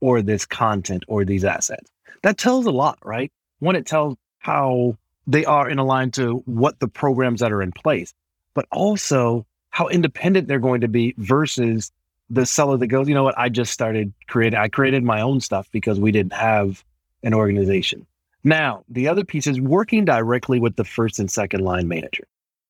or 0.01 0.23
this 0.23 0.47
content 0.47 1.05
or 1.09 1.25
these 1.25 1.45
assets? 1.45 1.91
That 2.23 2.39
tells 2.39 2.67
a 2.67 2.71
lot, 2.71 2.99
right? 3.05 3.33
One, 3.61 3.77
it 3.77 3.87
tells 3.87 4.17
how 4.39 4.97
they 5.27 5.45
are 5.45 5.69
in 5.69 5.79
line 5.79 6.11
to 6.13 6.43
what 6.47 6.79
the 6.81 6.89
programs 6.89 7.41
that 7.41 7.53
are 7.53 7.63
in 7.63 7.73
place, 7.73 8.15
but 8.55 8.67
also 8.73 9.47
how 9.71 9.89
independent 9.89 10.49
they're 10.49 10.59
going 10.59 10.81
to 10.81 10.89
be 10.89 11.15
versus 11.19 11.93
the 12.31 12.47
seller 12.47 12.77
that 12.77 12.87
goes, 12.89 13.09
you 13.09 13.15
know 13.15 13.25
what, 13.25 13.39
I 13.39 13.49
just 13.49 13.73
started 13.73 14.13
creating, 14.27 14.59
I 14.59 14.69
created 14.69 15.03
my 15.03 15.21
own 15.21 15.41
stuff 15.41 15.69
because 15.71 16.01
we 16.01 16.13
didn't 16.13 16.33
have 16.33 16.85
an 17.23 17.35
organization. 17.35 18.07
Now, 18.45 18.85
the 18.89 19.09
other 19.09 19.25
piece 19.25 19.47
is 19.47 19.61
working 19.61 20.05
directly 20.05 20.61
with 20.61 20.77
the 20.77 20.85
first 20.85 21.19
and 21.19 21.31
second 21.31 21.61
line 21.61 21.89
manager. 21.89 22.25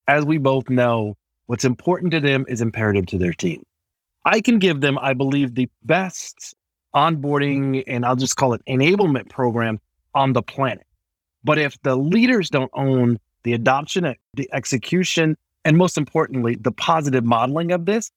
As 0.07 0.25
we 0.25 0.39
both 0.39 0.71
know, 0.71 1.17
what's 1.47 1.65
important 1.65 2.13
to 2.13 2.21
them 2.21 2.45
is 2.49 2.61
imperative 2.61 3.07
to 3.07 3.19
their 3.19 3.33
team. 3.33 3.65
I 4.29 4.43
can 4.43 4.59
give 4.59 4.83
them, 4.83 4.99
I 4.99 5.15
believe, 5.15 5.55
the 5.55 5.71
best 5.85 6.55
onboarding 6.95 7.83
and 7.87 8.05
I'll 8.05 8.15
just 8.15 8.37
call 8.37 8.53
it 8.53 8.61
enablement 8.69 9.31
program 9.31 9.81
on 10.15 10.35
the 10.35 10.43
planet. 10.43 10.87
But 11.45 11.57
if 11.57 11.81
the 11.81 11.97
leaders 11.97 12.51
don't 12.51 12.71
own 12.75 13.19
the 13.45 13.55
adoption, 13.55 14.15
the 14.35 14.51
execution, 14.53 15.35
and 15.65 15.79
most 15.79 15.97
importantly, 15.97 16.57
the 16.61 16.73
positive 16.73 17.25
modeling 17.25 17.73
of 17.73 17.87
this, 17.87 18.11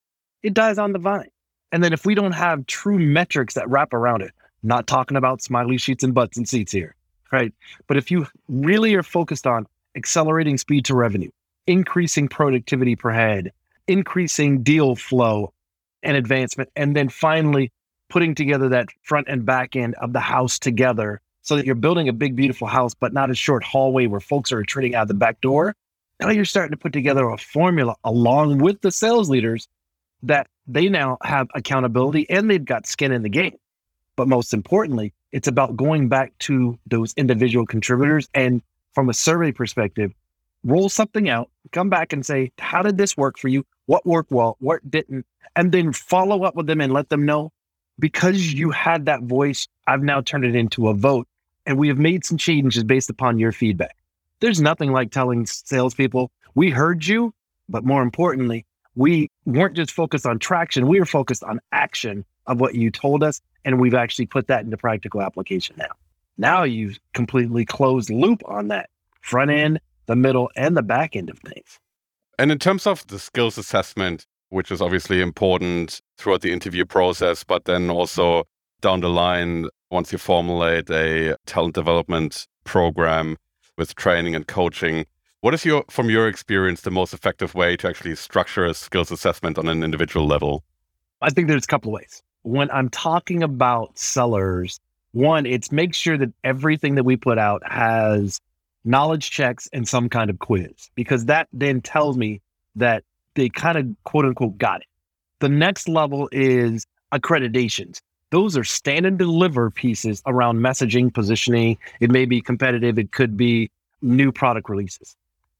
it 0.43 0.53
dies 0.53 0.77
on 0.77 0.91
the 0.91 0.99
vine. 0.99 1.29
And 1.71 1.81
then 1.81 1.93
if 1.93 2.05
we 2.05 2.13
don't 2.13 2.33
have 2.33 2.65
true 2.65 2.99
metrics 2.99 3.53
that 3.53 3.69
wrap 3.69 3.93
around 3.93 4.21
it, 4.21 4.33
not 4.63 4.87
talking 4.87 5.15
about 5.15 5.41
smiley 5.41 5.77
sheets 5.77 6.03
and 6.03 6.13
butts 6.13 6.35
and 6.35 6.47
seats 6.47 6.73
here, 6.73 6.93
right? 7.31 7.53
But 7.87 7.95
if 7.95 8.11
you 8.11 8.27
really 8.49 8.95
are 8.95 9.03
focused 9.03 9.47
on 9.47 9.65
accelerating 9.95 10.57
speed 10.57 10.83
to 10.85 10.93
revenue, 10.93 11.31
increasing 11.67 12.27
productivity 12.27 12.97
per 12.97 13.11
head, 13.11 13.53
increasing 13.87 14.61
deal 14.61 14.97
flow 14.97 15.53
and 16.03 16.17
advancement, 16.17 16.69
and 16.75 16.95
then 16.95 17.09
finally 17.09 17.71
putting 18.09 18.35
together 18.35 18.69
that 18.69 18.89
front 19.03 19.27
and 19.29 19.45
back 19.45 19.75
end 19.75 19.95
of 19.95 20.13
the 20.13 20.19
house 20.19 20.59
together 20.59 21.21
so 21.41 21.55
that 21.55 21.65
you're 21.65 21.75
building 21.75 22.09
a 22.09 22.13
big, 22.13 22.35
beautiful 22.35 22.67
house, 22.67 22.93
but 22.93 23.13
not 23.13 23.31
a 23.31 23.35
short 23.35 23.63
hallway 23.63 24.05
where 24.05 24.19
folks 24.19 24.51
are 24.51 24.57
retreating 24.57 24.95
out 24.95 25.07
the 25.07 25.13
back 25.13 25.41
door. 25.41 25.75
Now 26.19 26.29
you're 26.29 26.45
starting 26.45 26.71
to 26.71 26.77
put 26.77 26.93
together 26.93 27.27
a 27.29 27.37
formula 27.37 27.95
along 28.03 28.59
with 28.59 28.81
the 28.81 28.91
sales 28.91 29.29
leaders 29.29 29.67
that 30.23 30.47
they 30.67 30.87
now 30.87 31.17
have 31.23 31.47
accountability 31.55 32.29
and 32.29 32.49
they've 32.49 32.63
got 32.63 32.85
skin 32.85 33.11
in 33.11 33.23
the 33.23 33.29
game. 33.29 33.57
But 34.15 34.27
most 34.27 34.53
importantly, 34.53 35.13
it's 35.31 35.47
about 35.47 35.75
going 35.75 36.09
back 36.09 36.37
to 36.39 36.77
those 36.85 37.13
individual 37.17 37.65
contributors 37.65 38.29
and 38.33 38.61
from 38.93 39.09
a 39.09 39.13
survey 39.13 39.51
perspective, 39.51 40.13
roll 40.63 40.89
something 40.89 41.29
out, 41.29 41.49
come 41.71 41.89
back 41.89 42.13
and 42.13 42.25
say, 42.25 42.51
how 42.59 42.83
did 42.83 42.97
this 42.97 43.17
work 43.17 43.39
for 43.39 43.47
you? 43.47 43.65
What 43.91 44.05
worked 44.05 44.31
well? 44.31 44.55
What 44.61 44.89
didn't? 44.89 45.25
And 45.53 45.73
then 45.73 45.91
follow 45.91 46.43
up 46.45 46.55
with 46.55 46.65
them 46.65 46.79
and 46.79 46.93
let 46.93 47.09
them 47.09 47.25
know 47.25 47.51
because 47.99 48.53
you 48.53 48.71
had 48.71 49.07
that 49.07 49.23
voice, 49.23 49.67
I've 49.85 50.01
now 50.01 50.21
turned 50.21 50.45
it 50.45 50.55
into 50.55 50.87
a 50.87 50.93
vote 50.93 51.27
and 51.65 51.77
we 51.77 51.89
have 51.89 51.97
made 51.97 52.23
some 52.23 52.37
changes 52.37 52.85
based 52.85 53.09
upon 53.09 53.37
your 53.37 53.51
feedback. 53.51 53.97
There's 54.39 54.61
nothing 54.61 54.93
like 54.93 55.11
telling 55.11 55.45
salespeople, 55.45 56.31
we 56.55 56.69
heard 56.69 57.05
you, 57.05 57.33
but 57.67 57.83
more 57.83 58.01
importantly, 58.01 58.65
we 58.95 59.29
weren't 59.45 59.75
just 59.75 59.91
focused 59.91 60.25
on 60.25 60.39
traction, 60.39 60.87
we 60.87 60.97
were 60.97 61.05
focused 61.05 61.43
on 61.43 61.59
action 61.73 62.23
of 62.47 62.61
what 62.61 62.75
you 62.75 62.91
told 62.91 63.23
us. 63.23 63.41
And 63.65 63.77
we've 63.77 63.93
actually 63.93 64.27
put 64.27 64.47
that 64.47 64.63
into 64.63 64.77
practical 64.77 65.21
application 65.21 65.75
now. 65.77 65.91
Now 66.37 66.63
you've 66.63 66.97
completely 67.13 67.65
closed 67.65 68.09
loop 68.09 68.41
on 68.45 68.69
that 68.69 68.89
front 69.19 69.51
end, 69.51 69.81
the 70.05 70.15
middle, 70.15 70.49
and 70.55 70.77
the 70.77 70.81
back 70.81 71.17
end 71.17 71.29
of 71.29 71.39
things. 71.39 71.77
And 72.41 72.51
in 72.51 72.57
terms 72.57 72.87
of 72.87 73.05
the 73.05 73.19
skills 73.19 73.59
assessment, 73.59 74.25
which 74.49 74.71
is 74.71 74.81
obviously 74.81 75.21
important 75.21 76.01
throughout 76.17 76.41
the 76.41 76.51
interview 76.51 76.85
process, 76.85 77.43
but 77.43 77.65
then 77.65 77.91
also 77.91 78.45
down 78.81 79.01
the 79.01 79.09
line, 79.09 79.67
once 79.91 80.11
you 80.11 80.17
formulate 80.17 80.89
a 80.89 81.37
talent 81.45 81.75
development 81.75 82.47
program 82.63 83.37
with 83.77 83.93
training 83.93 84.33
and 84.33 84.47
coaching, 84.47 85.05
what 85.41 85.53
is 85.53 85.63
your, 85.65 85.85
from 85.91 86.09
your 86.09 86.27
experience, 86.27 86.81
the 86.81 86.89
most 86.89 87.13
effective 87.13 87.53
way 87.53 87.77
to 87.77 87.87
actually 87.87 88.15
structure 88.15 88.65
a 88.65 88.73
skills 88.73 89.11
assessment 89.11 89.59
on 89.59 89.67
an 89.67 89.83
individual 89.83 90.25
level? 90.25 90.63
I 91.21 91.29
think 91.29 91.47
there's 91.47 91.65
a 91.65 91.67
couple 91.67 91.91
of 91.91 91.99
ways. 91.99 92.23
When 92.41 92.71
I'm 92.71 92.89
talking 92.89 93.43
about 93.43 93.99
sellers, 93.99 94.79
one, 95.11 95.45
it's 95.45 95.71
make 95.71 95.93
sure 95.93 96.17
that 96.17 96.33
everything 96.43 96.95
that 96.95 97.03
we 97.03 97.17
put 97.17 97.37
out 97.37 97.61
has 97.71 98.41
knowledge 98.83 99.31
checks 99.31 99.69
and 99.73 99.87
some 99.87 100.09
kind 100.09 100.29
of 100.29 100.39
quiz, 100.39 100.89
because 100.95 101.25
that 101.25 101.47
then 101.53 101.81
tells 101.81 102.17
me 102.17 102.41
that 102.75 103.03
they 103.35 103.49
kind 103.49 103.77
of 103.77 103.87
quote 104.03 104.25
unquote 104.25 104.57
got 104.57 104.81
it. 104.81 104.87
The 105.39 105.49
next 105.49 105.87
level 105.87 106.29
is 106.31 106.85
accreditations. 107.13 108.01
Those 108.29 108.55
are 108.55 108.63
stand 108.63 109.05
and 109.05 109.17
deliver 109.17 109.69
pieces 109.69 110.21
around 110.25 110.59
messaging, 110.59 111.13
positioning. 111.13 111.77
It 111.99 112.11
may 112.11 112.25
be 112.25 112.41
competitive, 112.41 112.97
it 112.97 113.11
could 113.11 113.35
be 113.35 113.69
new 114.01 114.31
product 114.31 114.69
releases. 114.69 115.15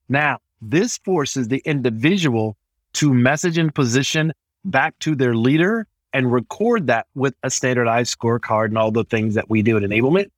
Now, 0.08 0.40
this 0.62 0.98
forces 1.00 1.48
the 1.48 1.62
individual 1.66 2.56
to 2.94 3.14
message 3.14 3.58
and 3.58 3.74
position 3.74 4.34
back 4.66 4.98
to 5.00 5.16
their 5.16 5.36
leader 5.36 5.88
and 6.14 6.32
record 6.32 6.88
that 6.88 7.08
with 7.16 7.34
a 7.44 7.50
standardized 7.50 8.18
scorecard 8.18 8.66
and 8.66 8.78
all 8.78 8.92
the 8.92 9.06
things 9.06 9.36
that 9.36 9.50
we 9.50 9.62
do 9.62 9.78
at 9.78 9.84
enablement. 9.84 10.30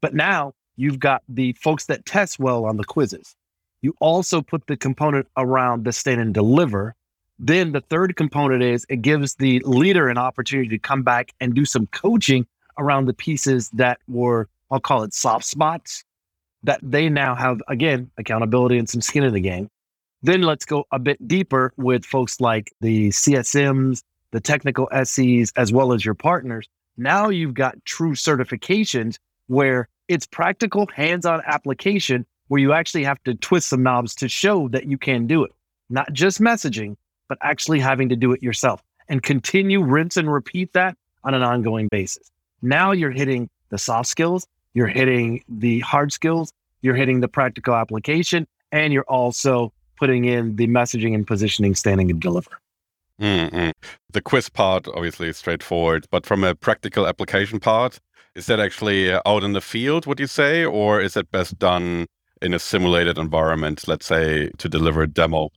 But 0.00 0.14
now 0.14 0.52
you've 0.78 1.00
got 1.00 1.22
the 1.28 1.52
folks 1.54 1.86
that 1.86 2.06
test 2.06 2.38
well 2.38 2.64
on 2.64 2.76
the 2.76 2.84
quizzes. 2.84 3.34
You 3.82 3.94
also 4.00 4.40
put 4.40 4.66
the 4.66 4.76
component 4.76 5.26
around 5.36 5.84
the 5.84 5.92
stand 5.92 6.20
and 6.20 6.32
deliver. 6.32 6.94
Then 7.38 7.72
the 7.72 7.80
third 7.80 8.16
component 8.16 8.62
is 8.62 8.86
it 8.88 9.02
gives 9.02 9.34
the 9.34 9.60
leader 9.64 10.08
an 10.08 10.18
opportunity 10.18 10.68
to 10.70 10.78
come 10.78 11.02
back 11.02 11.32
and 11.40 11.54
do 11.54 11.64
some 11.64 11.86
coaching 11.88 12.46
around 12.78 13.06
the 13.06 13.12
pieces 13.12 13.68
that 13.70 13.98
were 14.08 14.48
I'll 14.70 14.80
call 14.80 15.02
it 15.02 15.14
soft 15.14 15.44
spots 15.44 16.04
that 16.62 16.80
they 16.82 17.08
now 17.08 17.34
have, 17.34 17.60
again, 17.68 18.10
accountability 18.18 18.78
and 18.78 18.88
some 18.88 19.00
skin 19.00 19.24
in 19.24 19.32
the 19.32 19.40
game. 19.40 19.70
Then 20.22 20.42
let's 20.42 20.64
go 20.64 20.84
a 20.92 20.98
bit 20.98 21.26
deeper 21.26 21.72
with 21.76 22.04
folks 22.04 22.40
like 22.40 22.72
the 22.80 23.08
CSMs, 23.08 24.02
the 24.32 24.40
technical 24.40 24.88
SEs, 25.04 25.52
as 25.56 25.72
well 25.72 25.92
as 25.92 26.04
your 26.04 26.14
partners. 26.14 26.68
Now 26.96 27.28
you've 27.28 27.54
got 27.54 27.82
true 27.84 28.12
certifications 28.12 29.18
where 29.46 29.88
it's 30.08 30.26
practical 30.26 30.88
hands 30.94 31.26
on 31.26 31.42
application 31.46 32.26
where 32.48 32.60
you 32.60 32.72
actually 32.72 33.04
have 33.04 33.22
to 33.24 33.34
twist 33.34 33.68
some 33.68 33.82
knobs 33.82 34.14
to 34.16 34.28
show 34.28 34.68
that 34.68 34.86
you 34.86 34.98
can 34.98 35.26
do 35.26 35.44
it. 35.44 35.52
Not 35.90 36.12
just 36.12 36.40
messaging, 36.40 36.96
but 37.28 37.38
actually 37.42 37.78
having 37.78 38.08
to 38.08 38.16
do 38.16 38.32
it 38.32 38.42
yourself 38.42 38.82
and 39.08 39.22
continue 39.22 39.82
rinse 39.82 40.16
and 40.16 40.32
repeat 40.32 40.72
that 40.72 40.96
on 41.24 41.34
an 41.34 41.42
ongoing 41.42 41.88
basis. 41.88 42.30
Now 42.62 42.92
you're 42.92 43.10
hitting 43.10 43.48
the 43.68 43.78
soft 43.78 44.08
skills, 44.08 44.46
you're 44.74 44.86
hitting 44.86 45.44
the 45.48 45.80
hard 45.80 46.12
skills, 46.12 46.52
you're 46.82 46.94
hitting 46.94 47.20
the 47.20 47.28
practical 47.28 47.74
application, 47.74 48.46
and 48.72 48.92
you're 48.92 49.04
also 49.04 49.72
putting 49.96 50.24
in 50.24 50.56
the 50.56 50.66
messaging 50.66 51.14
and 51.14 51.26
positioning, 51.26 51.74
standing 51.74 52.10
and 52.10 52.20
deliver. 52.20 52.50
Mm-hmm. 53.20 53.70
The 54.12 54.20
quiz 54.20 54.48
part, 54.48 54.86
obviously, 54.88 55.28
is 55.28 55.36
straightforward, 55.36 56.06
but 56.10 56.24
from 56.24 56.44
a 56.44 56.54
practical 56.54 57.06
application 57.06 57.58
part, 57.58 57.98
is 58.34 58.46
that 58.46 58.60
actually 58.60 59.12
uh, 59.12 59.20
out 59.26 59.44
in 59.44 59.52
the 59.52 59.60
field, 59.60 60.06
would 60.06 60.20
you 60.20 60.26
say, 60.26 60.64
or 60.64 61.00
is 61.00 61.16
it 61.16 61.30
best 61.30 61.58
done 61.58 62.06
in 62.40 62.54
a 62.54 62.58
simulated 62.58 63.18
environment, 63.18 63.86
let's 63.88 64.06
say, 64.06 64.50
to 64.58 64.68
deliver 64.68 65.02
a 65.02 65.06
demo? 65.06 65.50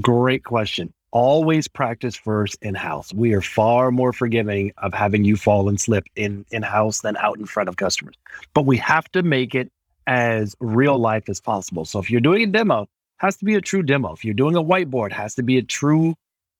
Great 0.00 0.44
question. 0.44 0.92
Always 1.12 1.68
practice 1.68 2.16
first 2.16 2.58
in 2.62 2.74
house. 2.74 3.14
We 3.14 3.32
are 3.32 3.40
far 3.40 3.90
more 3.90 4.12
forgiving 4.12 4.72
of 4.78 4.92
having 4.92 5.24
you 5.24 5.36
fall 5.36 5.68
and 5.68 5.80
slip 5.80 6.04
in 6.16 6.44
in 6.50 6.62
house 6.62 7.00
than 7.00 7.16
out 7.18 7.38
in 7.38 7.46
front 7.46 7.68
of 7.68 7.76
customers. 7.76 8.16
But 8.52 8.66
we 8.66 8.76
have 8.78 9.10
to 9.12 9.22
make 9.22 9.54
it 9.54 9.70
as 10.06 10.54
real 10.60 10.98
life 10.98 11.28
as 11.28 11.40
possible. 11.40 11.84
So 11.84 11.98
if 11.98 12.10
you're 12.10 12.20
doing 12.20 12.42
a 12.42 12.46
demo, 12.46 12.86
has 13.18 13.36
to 13.36 13.44
be 13.44 13.54
a 13.54 13.60
true 13.60 13.82
demo. 13.82 14.12
If 14.12 14.24
you're 14.24 14.34
doing 14.34 14.56
a 14.56 14.62
whiteboard, 14.62 15.12
has 15.12 15.34
to 15.36 15.42
be 15.42 15.56
a 15.58 15.62
true 15.62 16.14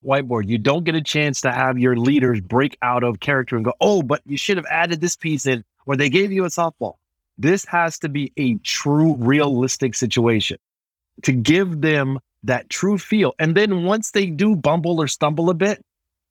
whiteboard. 0.07 0.49
You 0.49 0.59
don't 0.59 0.85
get 0.85 0.95
a 0.95 1.03
chance 1.03 1.41
to 1.43 1.53
have 1.53 1.79
your 1.79 1.97
leaders 1.97 2.41
break 2.41 2.79
out 2.83 3.05
of 3.05 3.21
character 3.21 3.57
and 3.57 3.65
go, 3.65 3.73
"Oh, 3.81 4.03
but 4.03 4.23
you 4.25 4.37
should 4.37 4.57
have 4.57 4.67
added 4.71 5.01
this 5.01 5.17
piece 5.17 5.47
in," 5.47 5.65
or 5.85 5.97
they 5.97 6.09
gave 6.09 6.33
you 6.33 6.45
a 6.45 6.49
softball. 6.49 6.95
This 7.37 7.65
has 7.67 7.99
to 7.99 8.09
be 8.09 8.33
a 8.37 8.55
true, 8.59 9.17
realistic 9.19 9.95
situation 9.95 10.59
to 11.23 11.33
give 11.33 11.81
them 11.81 12.19
that 12.45 12.71
true 12.71 12.99
feel. 12.99 13.35
And 13.39 13.55
then 13.55 13.85
once 13.85 14.13
they 14.13 14.27
do 14.27 14.57
bumble 14.57 15.01
or 15.01 15.09
stumble 15.09 15.51
a 15.51 15.55
bit, 15.55 15.85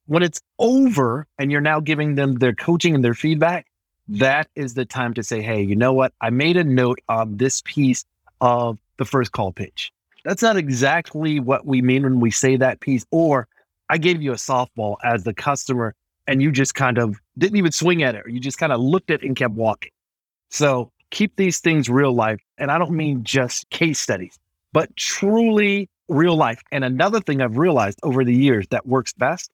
when 0.08 0.24
it's 0.24 0.42
over 0.60 1.28
and 1.38 1.52
you're 1.52 1.62
now 1.62 1.80
giving 1.80 2.16
them 2.16 2.36
their 2.36 2.54
coaching 2.54 2.96
and 2.96 3.04
their 3.04 3.14
feedback, 3.14 3.68
that 4.08 4.48
is 4.56 4.76
the 4.76 4.86
time 4.86 5.14
to 5.16 5.24
say, 5.24 5.42
hey, 5.42 5.62
you 5.62 5.76
know 5.76 5.94
what? 5.94 6.14
I 6.22 6.30
made 6.30 6.58
a 6.58 6.64
note 6.64 7.00
on 7.10 7.38
this 7.38 7.62
piece 7.66 8.06
of 8.40 8.78
the 8.98 9.06
first 9.06 9.32
call 9.32 9.52
pitch. 9.52 9.92
That's 10.24 10.42
not 10.42 10.58
exactly 10.58 11.40
what 11.40 11.66
we 11.66 11.82
mean 11.82 12.04
when 12.04 12.20
we 12.20 12.32
say 12.32 12.56
that 12.58 12.80
piece. 12.80 13.06
Or 13.12 13.48
I 13.90 13.98
gave 13.98 14.22
you 14.22 14.32
a 14.32 14.36
softball 14.36 14.98
as 15.04 15.24
the 15.24 15.34
customer 15.34 15.96
and 16.28 16.42
you 16.42 16.52
just 16.52 16.74
kind 16.76 16.98
of 16.98 17.18
didn't 17.38 17.58
even 17.58 17.72
swing 17.72 18.02
at 18.04 18.16
it, 18.16 18.26
or 18.26 18.30
you 18.30 18.40
just 18.40 18.58
kind 18.58 18.72
of 18.74 18.80
looked 18.80 19.12
at 19.12 19.22
it 19.22 19.28
and 19.28 19.36
kept 19.36 19.54
walking. 19.54 19.92
So 20.50 20.92
keep 21.12 21.36
these 21.36 21.60
things 21.60 21.90
real 21.90 22.14
life. 22.14 22.42
And 22.58 22.72
I 22.72 22.78
don't 22.78 22.92
mean 22.92 23.24
just 23.24 23.70
case 23.70 24.00
studies, 24.00 24.38
but 24.74 24.96
truly 24.96 25.90
real 26.08 26.36
life. 26.36 26.62
And 26.72 26.84
another 26.84 27.20
thing 27.20 27.42
I've 27.42 27.58
realized 27.58 28.00
over 28.04 28.24
the 28.24 28.34
years 28.34 28.68
that 28.70 28.88
works 28.88 29.14
best 29.14 29.52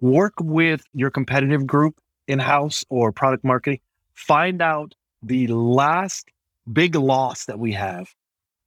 work 0.00 0.34
with 0.40 0.82
your 0.94 1.10
competitive 1.10 1.66
group 1.66 1.98
in 2.26 2.38
house 2.38 2.84
or 2.88 3.12
product 3.12 3.44
marketing, 3.44 3.80
find 4.14 4.62
out 4.62 4.94
the 5.22 5.46
last 5.48 6.28
big 6.72 6.94
loss 6.94 7.46
that 7.46 7.58
we 7.58 7.72
have, 7.72 8.08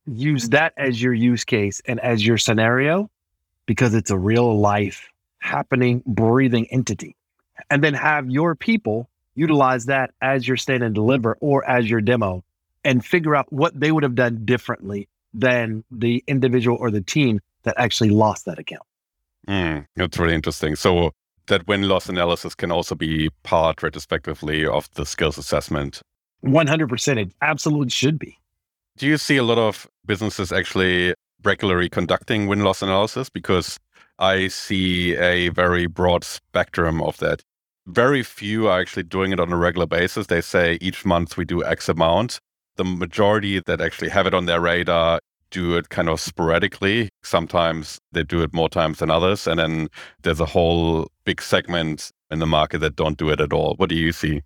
use 0.05 0.43
mm-hmm. 0.43 0.51
that 0.51 0.73
as 0.77 1.01
your 1.01 1.13
use 1.13 1.43
case 1.43 1.81
and 1.85 1.99
as 2.01 2.25
your 2.25 2.37
scenario 2.37 3.09
because 3.71 3.93
it's 3.93 4.11
a 4.11 4.17
real 4.17 4.59
life 4.59 5.07
happening, 5.39 6.03
breathing 6.05 6.67
entity. 6.71 7.15
And 7.69 7.81
then 7.81 7.93
have 7.93 8.29
your 8.29 8.53
people 8.53 9.09
utilize 9.33 9.85
that 9.85 10.11
as 10.21 10.45
your 10.45 10.57
stand 10.57 10.83
and 10.83 10.93
deliver 10.93 11.37
or 11.39 11.65
as 11.65 11.89
your 11.89 12.01
demo 12.01 12.43
and 12.83 13.05
figure 13.05 13.33
out 13.33 13.45
what 13.49 13.79
they 13.79 13.93
would 13.93 14.03
have 14.03 14.13
done 14.13 14.43
differently 14.43 15.07
than 15.33 15.85
the 15.89 16.21
individual 16.27 16.75
or 16.81 16.91
the 16.91 16.99
team 16.99 17.39
that 17.63 17.75
actually 17.77 18.09
lost 18.09 18.43
that 18.43 18.59
account. 18.59 18.83
Mm, 19.47 19.85
that's 19.95 20.19
really 20.19 20.35
interesting. 20.35 20.75
So 20.75 21.11
that 21.47 21.65
win 21.65 21.87
loss 21.87 22.09
analysis 22.09 22.53
can 22.53 22.73
also 22.73 22.93
be 22.93 23.29
part 23.43 23.81
retrospectively 23.81 24.65
of 24.65 24.89
the 24.95 25.05
skills 25.05 25.37
assessment. 25.37 26.01
100%. 26.43 27.21
It 27.21 27.31
absolutely 27.41 27.89
should 27.89 28.19
be. 28.19 28.37
Do 28.97 29.07
you 29.07 29.15
see 29.15 29.37
a 29.37 29.43
lot 29.43 29.59
of 29.59 29.87
businesses 30.05 30.51
actually 30.51 31.13
regularly 31.43 31.89
conducting 31.89 32.47
win 32.47 32.63
loss 32.63 32.81
analysis? 32.81 33.29
Because 33.29 33.77
I 34.19 34.47
see 34.47 35.15
a 35.15 35.49
very 35.49 35.87
broad 35.87 36.23
spectrum 36.23 37.01
of 37.01 37.17
that. 37.17 37.41
Very 37.87 38.23
few 38.23 38.67
are 38.67 38.79
actually 38.79 39.03
doing 39.03 39.31
it 39.31 39.39
on 39.39 39.51
a 39.51 39.57
regular 39.57 39.87
basis. 39.87 40.27
They 40.27 40.41
say 40.41 40.77
each 40.81 41.05
month 41.05 41.37
we 41.37 41.45
do 41.45 41.63
X 41.63 41.89
amount. 41.89 42.39
The 42.77 42.85
majority 42.85 43.59
that 43.59 43.81
actually 43.81 44.09
have 44.09 44.27
it 44.27 44.33
on 44.33 44.45
their 44.45 44.61
radar 44.61 45.19
do 45.49 45.75
it 45.75 45.89
kind 45.89 46.07
of 46.09 46.19
sporadically. 46.19 47.09
Sometimes 47.23 47.99
they 48.11 48.23
do 48.23 48.41
it 48.41 48.53
more 48.53 48.69
times 48.69 48.99
than 48.99 49.11
others. 49.11 49.47
And 49.47 49.59
then 49.59 49.89
there's 50.23 50.39
a 50.39 50.45
whole 50.45 51.07
big 51.25 51.41
segment 51.41 52.11
in 52.29 52.39
the 52.39 52.47
market 52.47 52.79
that 52.79 52.95
don't 52.95 53.17
do 53.17 53.29
it 53.29 53.41
at 53.41 53.51
all. 53.53 53.75
What 53.75 53.89
do 53.89 53.95
you 53.95 54.11
see? 54.11 54.41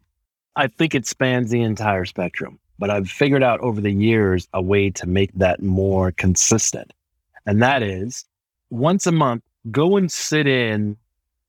I 0.56 0.68
think 0.68 0.96
it 0.96 1.06
spans 1.06 1.52
the 1.52 1.62
entire 1.62 2.06
spectrum, 2.06 2.60
but 2.78 2.90
I've 2.90 3.10
figured 3.10 3.44
out 3.44 3.60
over 3.62 3.82
the 3.82 3.92
years 3.92 4.48
a 4.54 4.62
way 4.62 4.90
to 4.92 5.08
make 5.08 5.34
that 5.36 5.62
more 5.62 6.12
consistent. 6.12 6.92
And 7.46 7.62
that 7.62 7.84
is 7.84 8.26
once 8.70 9.08
a 9.08 9.12
month, 9.12 9.44
go 9.72 9.98
and 9.98 10.12
sit 10.12 10.48
in 10.48 10.98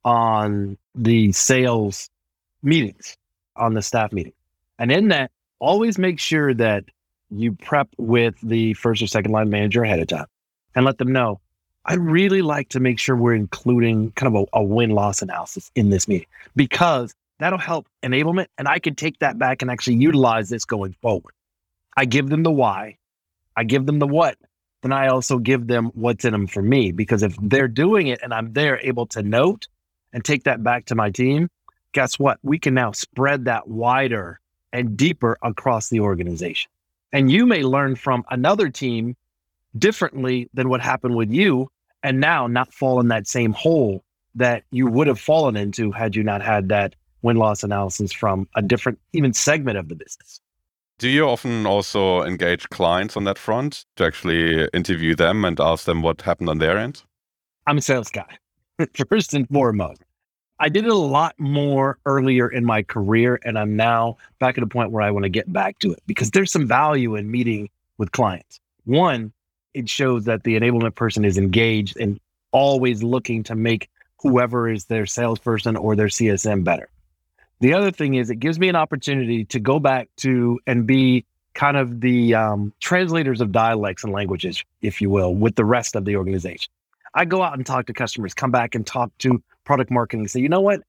on 0.05 0.79
the 0.95 1.33
sales 1.33 2.09
meetings, 2.63 3.17
on 3.57 3.75
the 3.75 3.83
staff 3.83 4.13
meeting. 4.13 4.33
And 4.79 4.93
in 4.93 5.09
that, 5.09 5.31
always 5.59 5.99
make 5.99 6.21
sure 6.21 6.55
that 6.55 6.85
you 7.31 7.53
prep 7.53 7.89
with 7.97 8.35
the 8.43 8.75
first 8.75 9.03
or 9.03 9.07
second 9.07 9.33
line 9.33 9.51
manager 9.51 9.83
ahead 9.83 9.99
of 9.99 10.07
time 10.07 10.27
and 10.75 10.85
let 10.85 10.99
them 10.99 11.13
know 11.13 11.41
I'd 11.87 12.01
really 12.01 12.43
like 12.43 12.71
to 12.71 12.81
make 12.81 12.99
sure 12.99 13.15
we're 13.17 13.35
including 13.35 14.11
kind 14.13 14.35
of 14.35 14.49
a, 14.53 14.59
a 14.59 14.63
win 14.63 14.91
loss 14.91 15.23
analysis 15.23 15.71
in 15.77 15.91
this 15.91 16.09
meeting 16.09 16.27
because 16.57 17.15
that'll 17.39 17.59
help 17.59 17.87
enablement. 18.03 18.47
And 18.59 18.69
I 18.69 18.79
can 18.79 18.95
take 18.95 19.19
that 19.21 19.39
back 19.39 19.63
and 19.63 19.71
actually 19.71 19.97
utilize 19.97 20.49
this 20.49 20.65
going 20.65 20.95
forward. 21.03 21.35
I 21.97 22.05
give 22.05 22.29
them 22.29 22.43
the 22.43 22.51
why, 22.51 22.99
I 23.57 23.65
give 23.65 23.87
them 23.87 23.99
the 23.99 24.07
what, 24.07 24.37
then 24.83 24.93
I 24.93 25.09
also 25.09 25.39
give 25.39 25.67
them 25.67 25.91
what's 25.95 26.25
in 26.25 26.33
them 26.33 26.47
for 26.47 26.63
me. 26.63 26.93
Because 26.93 27.23
if 27.23 27.37
they're 27.41 27.69
doing 27.69 28.09
it 28.09 28.21
and 28.23 28.35
I'm 28.35 28.53
there 28.53 28.79
able 28.83 29.07
to 29.09 29.23
note 29.23 29.67
and 30.13 30.25
take 30.25 30.45
that 30.45 30.63
back 30.63 30.87
to 30.87 30.95
my 30.95 31.11
team, 31.11 31.49
guess 31.93 32.19
what? 32.19 32.39
We 32.43 32.59
can 32.59 32.75
now 32.75 32.93
spread 32.93 33.47
that 33.47 33.69
wider 33.69 34.41
and 34.73 34.97
deeper 34.97 35.39
across 35.43 35.89
the 35.89 36.01
organization. 36.01 36.71
And 37.13 37.33
you 37.33 37.47
may 37.47 37.63
learn 37.63 37.97
from 37.97 38.25
another 38.31 38.69
team 38.69 39.17
differently 39.79 40.51
than 40.53 40.69
what 40.69 40.81
happened 40.81 41.17
with 41.17 41.31
you, 41.33 41.71
and 42.03 42.21
now 42.21 42.47
not 42.47 42.73
fall 42.73 43.01
in 43.01 43.09
that 43.09 43.27
same 43.27 43.53
hole 43.53 44.05
that 44.35 44.65
you 44.71 44.87
would 44.87 45.07
have 45.07 45.19
fallen 45.19 45.57
into 45.57 45.91
had 45.91 46.15
you 46.15 46.23
not 46.23 46.43
had 46.43 46.69
that 46.69 46.95
win 47.27 47.37
loss 47.37 47.63
analysis 47.65 48.13
from 48.13 48.49
a 48.55 48.63
different, 48.63 48.99
even 49.13 49.33
segment 49.33 49.77
of 49.77 49.89
the 49.89 49.97
business. 49.97 50.41
Do 50.99 51.09
you 51.11 51.29
often 51.29 51.67
also 51.67 52.23
engage 52.23 52.69
clients 52.71 53.17
on 53.17 53.25
that 53.25 53.37
front 53.37 53.85
to 53.97 54.05
actually 54.05 54.67
interview 54.73 55.15
them 55.15 55.45
and 55.45 55.61
ask 55.61 55.85
them 55.85 56.01
what 56.01 56.23
happened 56.23 56.49
on 56.49 56.59
their 56.59 56.79
end? 56.79 57.03
I'm 57.67 57.79
a 57.79 57.83
sales 57.83 58.11
guy, 58.11 58.39
first 59.11 59.35
and 59.35 59.47
foremost. 59.49 60.03
I 60.59 60.71
did 60.71 60.87
it 60.87 60.91
a 60.91 60.95
lot 60.95 61.35
more 61.39 61.99
earlier 62.07 62.49
in 62.49 62.65
my 62.65 62.83
career, 62.83 63.39
and 63.45 63.59
I'm 63.59 63.77
now 63.77 64.17
back 64.39 64.57
at 64.57 64.65
a 64.65 64.67
point 64.67 64.91
where 64.91 65.03
I 65.03 65.11
want 65.11 65.25
to 65.25 65.29
get 65.29 65.53
back 65.53 65.79
to 65.81 65.93
it 65.93 66.03
because 66.07 66.31
there's 66.31 66.51
some 66.51 66.67
value 66.67 67.15
in 67.17 67.31
meeting 67.31 67.69
with 67.99 68.13
clients. 68.13 68.59
One, 68.85 69.33
it 69.75 69.91
shows 69.91 70.25
that 70.25 70.45
the 70.45 70.59
enablement 70.59 70.95
person 70.95 71.27
is 71.27 71.37
engaged 71.37 71.99
and 71.99 72.19
always 72.53 73.03
looking 73.03 73.43
to 73.43 73.55
make 73.55 73.91
whoever 74.21 74.67
is 74.71 74.87
their 74.87 75.05
salesperson 75.05 75.77
or 75.77 75.95
their 75.95 76.07
CSM 76.07 76.65
better. 76.65 76.89
The 77.61 77.73
other 77.73 77.91
thing 77.91 78.15
is 78.15 78.31
it 78.31 78.37
gives 78.37 78.59
me 78.59 78.69
an 78.69 78.77
opportunity 78.77 79.45
to 79.47 79.59
go 79.59 79.79
back 79.79 80.09
to 80.19 80.61
and 80.67 80.87
be 80.87 81.25
kind 81.55 81.77
of 81.77 82.01
the 82.01 82.35
um, 82.35 82.73
translators 82.81 83.41
of 83.41 83.51
dialects 83.51 84.05
and 84.05 84.13
languages, 84.13 84.63
if 84.83 85.01
you 85.01 85.09
will, 85.09 85.35
with 85.35 85.57
the 85.57 85.65
rest 85.65 85.97
of 85.97 86.05
the 86.05 86.17
organization. 86.17 86.71
I 87.15 87.25
go 87.25 87.43
out 87.43 87.55
and 87.55 87.65
talk 87.65 87.87
to 87.87 87.95
customers, 87.95 88.35
come 88.35 88.51
back 88.51 88.75
and 88.75 88.87
talk 88.87 89.11
to 89.19 89.43
product 89.65 89.91
marketing, 89.91 90.29
say, 90.29 90.41
you 90.41 90.51
know 90.51 90.61
what? 90.61 90.83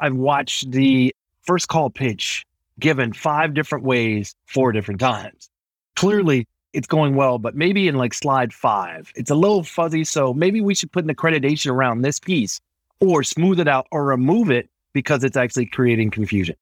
I've 0.00 0.14
watched 0.14 0.70
the 0.70 1.14
first 1.42 1.68
call 1.68 1.90
pitch 1.90 2.46
given 2.80 3.12
five 3.12 3.52
different 3.52 3.84
ways, 3.84 4.34
four 4.46 4.72
different 4.72 5.00
times. 5.00 5.50
Clearly, 5.94 6.46
it's 6.72 6.86
going 6.86 7.16
well, 7.16 7.38
but 7.38 7.54
maybe 7.54 7.86
in 7.86 7.96
like 7.96 8.14
slide 8.14 8.52
five, 8.54 9.12
it's 9.14 9.30
a 9.30 9.34
little 9.34 9.62
fuzzy. 9.62 10.04
So 10.04 10.32
maybe 10.32 10.60
we 10.62 10.74
should 10.74 10.90
put 10.90 11.04
an 11.04 11.14
accreditation 11.14 11.70
around 11.70 12.00
this 12.00 12.18
piece 12.18 12.60
or 13.00 13.22
smooth 13.22 13.60
it 13.60 13.68
out 13.68 13.86
or 13.90 14.04
remove 14.04 14.50
it 14.50 14.70
because 14.98 15.22
it's 15.22 15.36
actually 15.36 15.64
creating 15.64 16.10
confusion. 16.10 16.56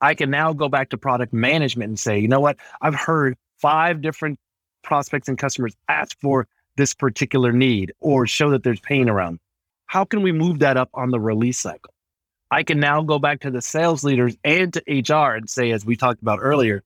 I 0.00 0.14
can 0.14 0.30
now 0.30 0.54
go 0.54 0.70
back 0.70 0.88
to 0.88 0.96
product 0.96 1.34
management 1.34 1.90
and 1.90 2.00
say, 2.00 2.18
you 2.18 2.26
know 2.26 2.40
what? 2.40 2.56
I've 2.80 2.94
heard 2.94 3.36
five 3.58 4.00
different 4.00 4.38
prospects 4.82 5.28
and 5.28 5.36
customers 5.36 5.76
ask 5.90 6.18
for 6.18 6.48
this 6.78 6.94
particular 6.94 7.52
need 7.52 7.92
or 8.00 8.26
show 8.26 8.48
that 8.48 8.62
there's 8.62 8.80
pain 8.80 9.10
around. 9.10 9.40
How 9.84 10.06
can 10.06 10.22
we 10.22 10.32
move 10.32 10.60
that 10.60 10.78
up 10.78 10.88
on 10.94 11.10
the 11.10 11.20
release 11.20 11.58
cycle? 11.58 11.92
I 12.50 12.62
can 12.62 12.80
now 12.80 13.02
go 13.02 13.18
back 13.18 13.40
to 13.40 13.50
the 13.50 13.60
sales 13.60 14.02
leaders 14.02 14.38
and 14.42 14.72
to 14.72 14.82
HR 14.88 15.34
and 15.34 15.50
say, 15.50 15.70
as 15.70 15.84
we 15.84 15.94
talked 15.94 16.22
about 16.22 16.38
earlier, 16.40 16.82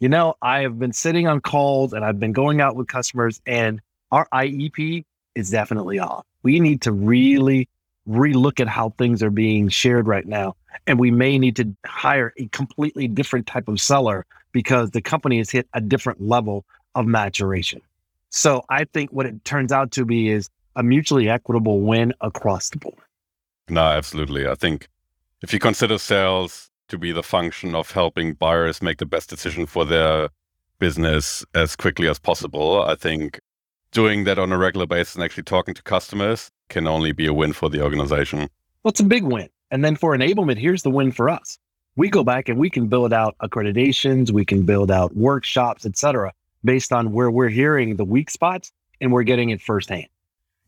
you 0.00 0.08
know, 0.08 0.36
I 0.40 0.62
have 0.62 0.78
been 0.78 0.94
sitting 0.94 1.28
on 1.28 1.42
calls 1.42 1.92
and 1.92 2.02
I've 2.02 2.18
been 2.18 2.32
going 2.32 2.62
out 2.62 2.76
with 2.76 2.88
customers, 2.88 3.42
and 3.46 3.82
our 4.10 4.26
IEP 4.32 5.04
is 5.34 5.50
definitely 5.50 5.98
off. 5.98 6.24
We 6.42 6.60
need 6.60 6.80
to 6.82 6.92
really 6.92 7.68
relook 8.08 8.60
at 8.60 8.68
how 8.68 8.90
things 8.90 9.22
are 9.22 9.30
being 9.30 9.68
shared 9.68 10.06
right 10.06 10.26
now. 10.26 10.56
And 10.86 10.98
we 10.98 11.10
may 11.10 11.38
need 11.38 11.56
to 11.56 11.74
hire 11.86 12.32
a 12.38 12.46
completely 12.48 13.08
different 13.08 13.46
type 13.46 13.68
of 13.68 13.80
seller 13.80 14.24
because 14.52 14.90
the 14.90 15.02
company 15.02 15.38
has 15.38 15.50
hit 15.50 15.68
a 15.74 15.80
different 15.80 16.20
level 16.20 16.64
of 16.94 17.06
maturation. 17.06 17.80
So 18.30 18.62
I 18.68 18.84
think 18.84 19.10
what 19.10 19.26
it 19.26 19.44
turns 19.44 19.72
out 19.72 19.90
to 19.92 20.04
be 20.04 20.28
is 20.28 20.50
a 20.76 20.82
mutually 20.82 21.28
equitable 21.28 21.80
win 21.80 22.12
across 22.20 22.70
the 22.70 22.78
board. 22.78 22.98
No, 23.68 23.82
absolutely. 23.82 24.46
I 24.46 24.54
think 24.54 24.88
if 25.42 25.52
you 25.52 25.58
consider 25.58 25.98
sales 25.98 26.70
to 26.88 26.98
be 26.98 27.12
the 27.12 27.22
function 27.22 27.74
of 27.74 27.90
helping 27.90 28.34
buyers 28.34 28.80
make 28.80 28.98
the 28.98 29.06
best 29.06 29.28
decision 29.28 29.66
for 29.66 29.84
their 29.84 30.28
business 30.78 31.44
as 31.54 31.74
quickly 31.74 32.08
as 32.08 32.18
possible, 32.18 32.82
I 32.82 32.94
think 32.94 33.40
doing 33.90 34.24
that 34.24 34.38
on 34.38 34.52
a 34.52 34.58
regular 34.58 34.86
basis 34.86 35.14
and 35.14 35.24
actually 35.24 35.44
talking 35.44 35.74
to 35.74 35.82
customers 35.82 36.50
can 36.68 36.86
only 36.86 37.12
be 37.12 37.26
a 37.26 37.32
win 37.32 37.52
for 37.52 37.68
the 37.68 37.82
organization. 37.82 38.48
Well, 38.82 38.90
it's 38.90 39.00
a 39.00 39.04
big 39.04 39.24
win. 39.24 39.48
And 39.70 39.84
then 39.84 39.96
for 39.96 40.16
enablement, 40.16 40.58
here's 40.58 40.82
the 40.82 40.90
win 40.90 41.12
for 41.12 41.28
us. 41.28 41.58
We 41.96 42.08
go 42.08 42.22
back 42.22 42.48
and 42.48 42.58
we 42.58 42.70
can 42.70 42.88
build 42.88 43.12
out 43.12 43.36
accreditations, 43.42 44.30
we 44.30 44.44
can 44.44 44.64
build 44.64 44.90
out 44.90 45.16
workshops, 45.16 45.86
et 45.86 45.96
cetera, 45.96 46.32
based 46.64 46.92
on 46.92 47.12
where 47.12 47.30
we're 47.30 47.48
hearing 47.48 47.96
the 47.96 48.04
weak 48.04 48.30
spots 48.30 48.70
and 49.00 49.12
we're 49.12 49.22
getting 49.22 49.50
it 49.50 49.60
firsthand. 49.62 50.06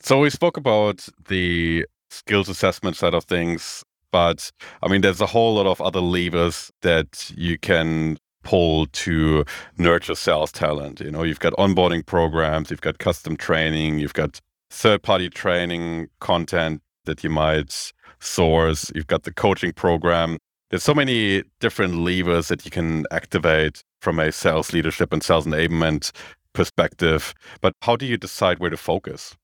So 0.00 0.20
we 0.20 0.30
spoke 0.30 0.56
about 0.56 1.08
the 1.28 1.84
skills 2.10 2.48
assessment 2.48 2.96
side 2.96 3.14
of 3.14 3.24
things, 3.24 3.84
but 4.10 4.50
I 4.82 4.88
mean, 4.88 5.02
there's 5.02 5.20
a 5.20 5.26
whole 5.26 5.56
lot 5.56 5.66
of 5.66 5.80
other 5.80 6.00
levers 6.00 6.72
that 6.80 7.30
you 7.36 7.58
can 7.58 8.16
pull 8.42 8.86
to 8.86 9.44
nurture 9.76 10.14
sales 10.14 10.50
talent. 10.50 11.00
You 11.00 11.10
know, 11.10 11.24
you've 11.24 11.40
got 11.40 11.52
onboarding 11.54 12.06
programs, 12.06 12.70
you've 12.70 12.80
got 12.80 12.98
custom 12.98 13.36
training, 13.36 13.98
you've 13.98 14.14
got 14.14 14.40
third 14.70 15.02
party 15.02 15.28
training 15.28 16.08
content 16.20 16.82
that 17.04 17.24
you 17.24 17.30
might 17.30 17.92
source, 18.20 18.92
you've 18.94 19.06
got 19.06 19.22
the 19.22 19.32
coaching 19.32 19.72
program. 19.72 20.38
There's 20.70 20.82
so 20.82 20.94
many 20.94 21.44
different 21.60 21.96
levers 21.96 22.48
that 22.48 22.64
you 22.64 22.70
can 22.70 23.06
activate 23.10 23.82
from 24.00 24.20
a 24.20 24.30
sales 24.30 24.72
leadership 24.72 25.12
and 25.12 25.22
sales 25.22 25.46
enablement 25.46 26.12
perspective. 26.52 27.34
But 27.60 27.72
how 27.82 27.96
do 27.96 28.06
you 28.06 28.16
decide 28.16 28.58
where 28.58 28.70
to 28.70 28.76
focus? 28.76 29.36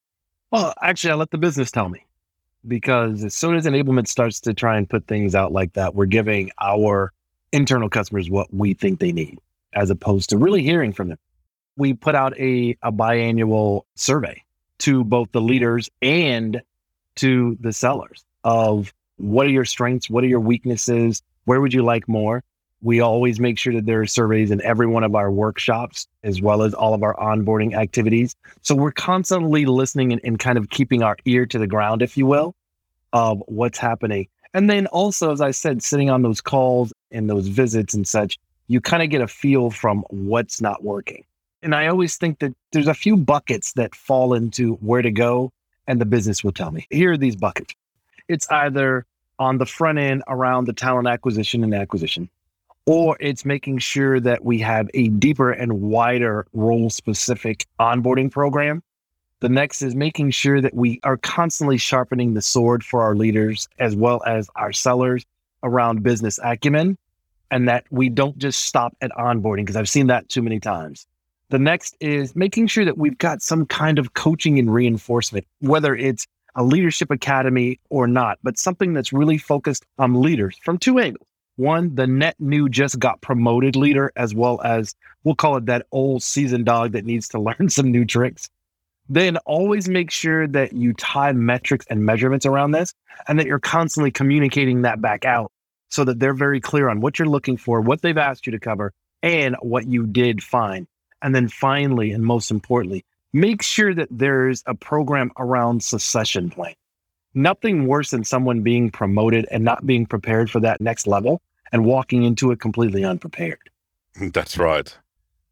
Well, 0.51 0.75
actually, 0.83 1.13
I 1.13 1.15
let 1.15 1.31
the 1.31 1.39
business 1.39 1.71
tell 1.71 1.89
me 1.89 2.05
because 2.67 3.25
as 3.25 3.35
soon 3.35 3.57
as 3.57 3.65
enablement 3.65 4.09
starts 4.09 4.41
to 4.41 4.55
try 4.55 4.77
and 4.77 4.89
put 4.89 5.07
things 5.07 5.35
out 5.35 5.53
like 5.53 5.73
that, 5.73 5.95
we're 5.95 6.07
giving 6.07 6.51
our 6.61 7.13
internal 7.53 7.89
customers 7.89 8.29
what 8.29 8.53
we 8.53 8.75
think 8.75 9.01
they 9.01 9.13
need 9.13 9.39
as 9.73 9.91
opposed 9.91 10.31
to 10.31 10.39
really 10.39 10.63
hearing 10.63 10.93
from 10.93 11.09
them. 11.09 11.19
We 11.77 11.95
put 11.95 12.15
out 12.15 12.39
a, 12.39 12.77
a 12.83 12.93
biannual 12.93 13.83
survey 13.97 14.44
to 14.85 15.03
both 15.03 15.33
the 15.33 15.41
leaders 15.41 15.89
and 16.03 16.61
to 17.17 17.57
the 17.59 17.73
sellers 17.73 18.23
of 18.45 18.93
what 19.17 19.47
are 19.47 19.51
your 19.51 19.65
strengths, 19.65 20.11
what 20.11 20.23
are 20.23 20.27
your 20.27 20.41
weaknesses, 20.41 21.23
where 21.47 21.63
would 21.63 21.73
you 21.73 21.83
like 21.83 22.07
more? 22.07 22.45
We 22.83 23.01
always 23.01 23.41
make 23.41 23.59
sure 23.59 23.73
that 23.73 23.87
there 23.87 24.03
are 24.03 24.07
surveys 24.07 24.51
in 24.51 24.61
every 24.61 24.87
one 24.87 25.03
of 25.03 25.15
our 25.15 25.31
workshops, 25.31 26.07
as 26.23 26.43
well 26.43 26.63
as 26.63 26.75
all 26.75 26.93
of 26.93 27.03
our 27.03 27.17
onboarding 27.17 27.75
activities. 27.75 28.37
So 28.61 28.75
we're 28.75 28.93
constantly 28.93 29.65
listening 29.65 30.13
and, 30.13 30.21
and 30.23 30.39
kind 30.39 30.59
of 30.59 30.69
keeping 30.69 31.03
our 31.03 31.17
ear 31.25 31.47
to 31.47 31.59
the 31.59 31.67
ground, 31.67 32.03
if 32.03 32.19
you 32.19 32.27
will, 32.27 32.55
of 33.15 33.43
what's 33.47 33.79
happening. 33.79 34.29
And 34.53 34.69
then 34.69 34.87
also, 34.89 35.33
as 35.33 35.41
I 35.41 35.53
said, 35.53 35.83
sitting 35.83 36.11
on 36.11 36.21
those 36.21 36.43
calls 36.43 36.93
and 37.11 37.31
those 37.31 37.49
visits 37.49 37.95
and 37.95 38.07
such, 38.07 38.39
you 38.69 38.83
kind 38.83 39.03
of 39.03 39.09
get 39.09 39.23
a 39.23 39.29
feel 39.29 39.71
from 39.71 40.05
what's 40.11 40.61
not 40.61 40.85
working. 40.85 41.25
And 41.65 41.75
I 41.75 41.87
always 41.87 42.17
think 42.17 42.41
that 42.41 42.55
there's 42.73 42.89
a 42.89 42.95
few 42.95 43.17
buckets 43.17 43.73
that 43.73 43.95
fall 43.95 44.35
into 44.35 44.75
where 44.75 45.01
to 45.01 45.11
go, 45.11 45.51
and 45.87 45.99
the 45.99 46.05
business 46.05 46.45
will 46.45 46.53
tell 46.53 46.71
me. 46.71 46.87
Here 46.91 47.13
are 47.13 47.17
these 47.17 47.37
buckets. 47.37 47.75
It's 48.29 48.47
either 48.51 49.07
on 49.39 49.57
the 49.57 49.65
front 49.65 49.99
end 49.99 50.23
around 50.29 50.67
the 50.67 50.75
talent 50.75 51.09
acquisition 51.09 51.65
and 51.65 51.75
acquisition, 51.75 52.29
or 52.85 53.17
it's 53.19 53.47
making 53.47 53.79
sure 53.79 54.21
that 54.21 54.45
we 54.45 54.59
have 54.59 54.91
a 54.93 55.09
deeper 55.09 55.53
and 55.53 55.81
wider 55.81 56.47
role 56.53 56.91
specific 56.91 57.67
onboarding 57.81 58.31
program. 58.31 58.83
The 59.41 59.49
next 59.49 59.81
is 59.81 59.95
making 59.95 60.33
sure 60.33 60.61
that 60.61 60.75
we 60.75 61.01
are 61.03 61.17
constantly 61.17 61.79
sharpening 61.79 62.35
the 62.35 62.43
sword 62.43 62.85
for 62.85 63.03
our 63.03 63.17
leaders 63.17 63.69
as 63.79 63.97
well 63.97 64.23
as 64.27 64.51
our 64.55 64.73
sellers 64.73 65.25
around 65.63 66.03
business 66.03 66.39
acumen 66.45 66.99
and 67.51 67.69
that 67.71 67.85
we 67.91 68.11
don't 68.11 68.37
just 68.37 68.67
stop 68.67 68.95
at 69.01 69.11
onboarding 69.13 69.63
because 69.63 69.77
I've 69.77 69.89
seen 69.89 70.09
that 70.09 70.29
too 70.29 70.43
many 70.43 70.61
times. 70.61 71.07
The 71.55 71.61
next 71.61 71.97
is 72.01 72.35
making 72.35 72.67
sure 72.67 72.85
that 72.85 72.99
we've 72.99 73.17
got 73.17 73.41
some 73.41 73.65
kind 73.65 74.01
of 74.01 74.15
coaching 74.15 74.59
and 74.59 74.75
reinforcement, 74.75 75.47
whether 75.61 75.95
it's 75.95 76.27
a 76.57 76.65
leadership 76.65 77.13
academy 77.13 77.79
or 77.91 78.09
not, 78.09 78.41
but 78.43 78.59
something 78.59 78.93
that's 78.93 79.13
really 79.13 79.39
focused 79.39 79.87
on 79.97 80.21
leaders 80.21 80.59
from 80.65 80.79
two 80.79 80.99
angles. 80.99 81.29
One, 81.55 81.95
the 81.95 82.09
net 82.09 82.35
new 82.41 82.69
just 82.69 82.99
got 82.99 83.21
promoted 83.21 83.77
leader, 83.77 84.11
as 84.17 84.35
well 84.35 84.61
as 84.65 84.97
we'll 85.23 85.37
call 85.37 85.57
it 85.57 85.67
that 85.67 85.87
old 85.93 86.25
seasoned 86.25 86.65
dog 86.65 86.91
that 86.91 87.05
needs 87.05 87.29
to 87.29 87.39
learn 87.41 87.69
some 87.69 87.93
new 87.93 88.05
tricks. 88.05 88.51
Then 89.09 89.37
always 89.47 89.89
make 89.89 90.11
sure 90.11 90.49
that 90.49 90.73
you 90.73 90.93
tie 90.95 91.35
metrics 91.35 91.87
and 91.89 92.05
measurements 92.05 92.47
around 92.47 92.73
this 92.73 92.93
and 93.29 93.39
that 93.39 93.47
you're 93.47 93.61
constantly 93.61 94.11
communicating 94.11 94.83
that 94.83 95.01
back 95.01 95.25
out 95.25 95.53
so 95.89 96.03
that 96.03 96.19
they're 96.19 96.35
very 96.35 96.61
clear 96.61 96.89
on 96.89 97.01
what 97.01 97.21
you're 97.21 97.29
looking 97.29 97.57
for, 97.57 97.81
what 97.81 98.03
they've 98.03 98.19
asked 98.19 98.45
you 98.45 98.51
to 98.51 98.59
cover, 98.59 98.93
and 99.23 99.55
what 99.63 99.87
you 99.87 100.05
did 100.05 100.43
find. 100.43 100.89
And 101.25 101.35
then 101.35 101.49
finally, 101.49 102.13
and 102.13 102.23
most 102.23 102.51
importantly, 102.51 103.03
make 103.33 103.63
sure 103.63 103.95
that 103.95 104.09
there's 104.11 104.63
a 104.67 104.75
program 104.75 105.33
around 105.39 105.83
succession 105.83 106.51
plan. 106.51 106.75
Nothing 107.33 107.87
worse 107.87 108.11
than 108.11 108.25
someone 108.25 108.61
being 108.61 108.91
promoted 108.91 109.47
and 109.51 109.65
not 109.65 109.87
being 109.87 110.05
prepared 110.05 110.51
for 110.51 110.61
that 110.61 110.83
next 110.83 111.07
level 111.07 111.41
and 111.73 111.87
walking 111.87 112.25
into 112.25 112.53
it 112.53 112.61
completely 112.61 113.05
unprepared. 113.05 113.71
That's 114.35 114.59
right. 114.59 114.95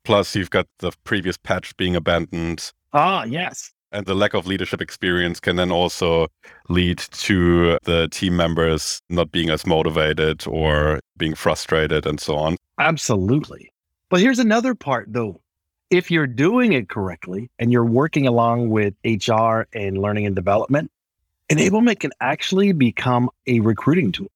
Plus, 0.04 0.36
you've 0.36 0.50
got 0.50 0.66
the 0.80 0.92
previous 1.04 1.38
patch 1.38 1.74
being 1.78 1.96
abandoned. 1.96 2.70
Ah, 2.92 3.24
yes. 3.24 3.72
And 3.92 4.04
the 4.04 4.14
lack 4.14 4.34
of 4.34 4.46
leadership 4.46 4.82
experience 4.82 5.40
can 5.40 5.56
then 5.56 5.72
also 5.72 6.28
lead 6.68 6.98
to 6.98 7.78
the 7.84 8.08
team 8.10 8.36
members 8.36 9.00
not 9.08 9.32
being 9.32 9.48
as 9.48 9.66
motivated 9.66 10.44
or 10.46 11.00
being 11.16 11.34
frustrated 11.34 12.04
and 12.04 12.20
so 12.20 12.36
on. 12.36 12.56
Absolutely. 12.78 13.72
But 14.10 14.20
here's 14.20 14.38
another 14.38 14.74
part, 14.74 15.10
though. 15.10 15.41
If 15.92 16.10
you're 16.10 16.26
doing 16.26 16.72
it 16.72 16.88
correctly 16.88 17.50
and 17.58 17.70
you're 17.70 17.84
working 17.84 18.26
along 18.26 18.70
with 18.70 18.94
HR 19.04 19.64
and 19.74 19.98
learning 19.98 20.24
and 20.24 20.34
development, 20.34 20.90
enablement 21.50 22.00
can 22.00 22.12
actually 22.18 22.72
become 22.72 23.28
a 23.46 23.60
recruiting 23.60 24.10
tool. 24.10 24.30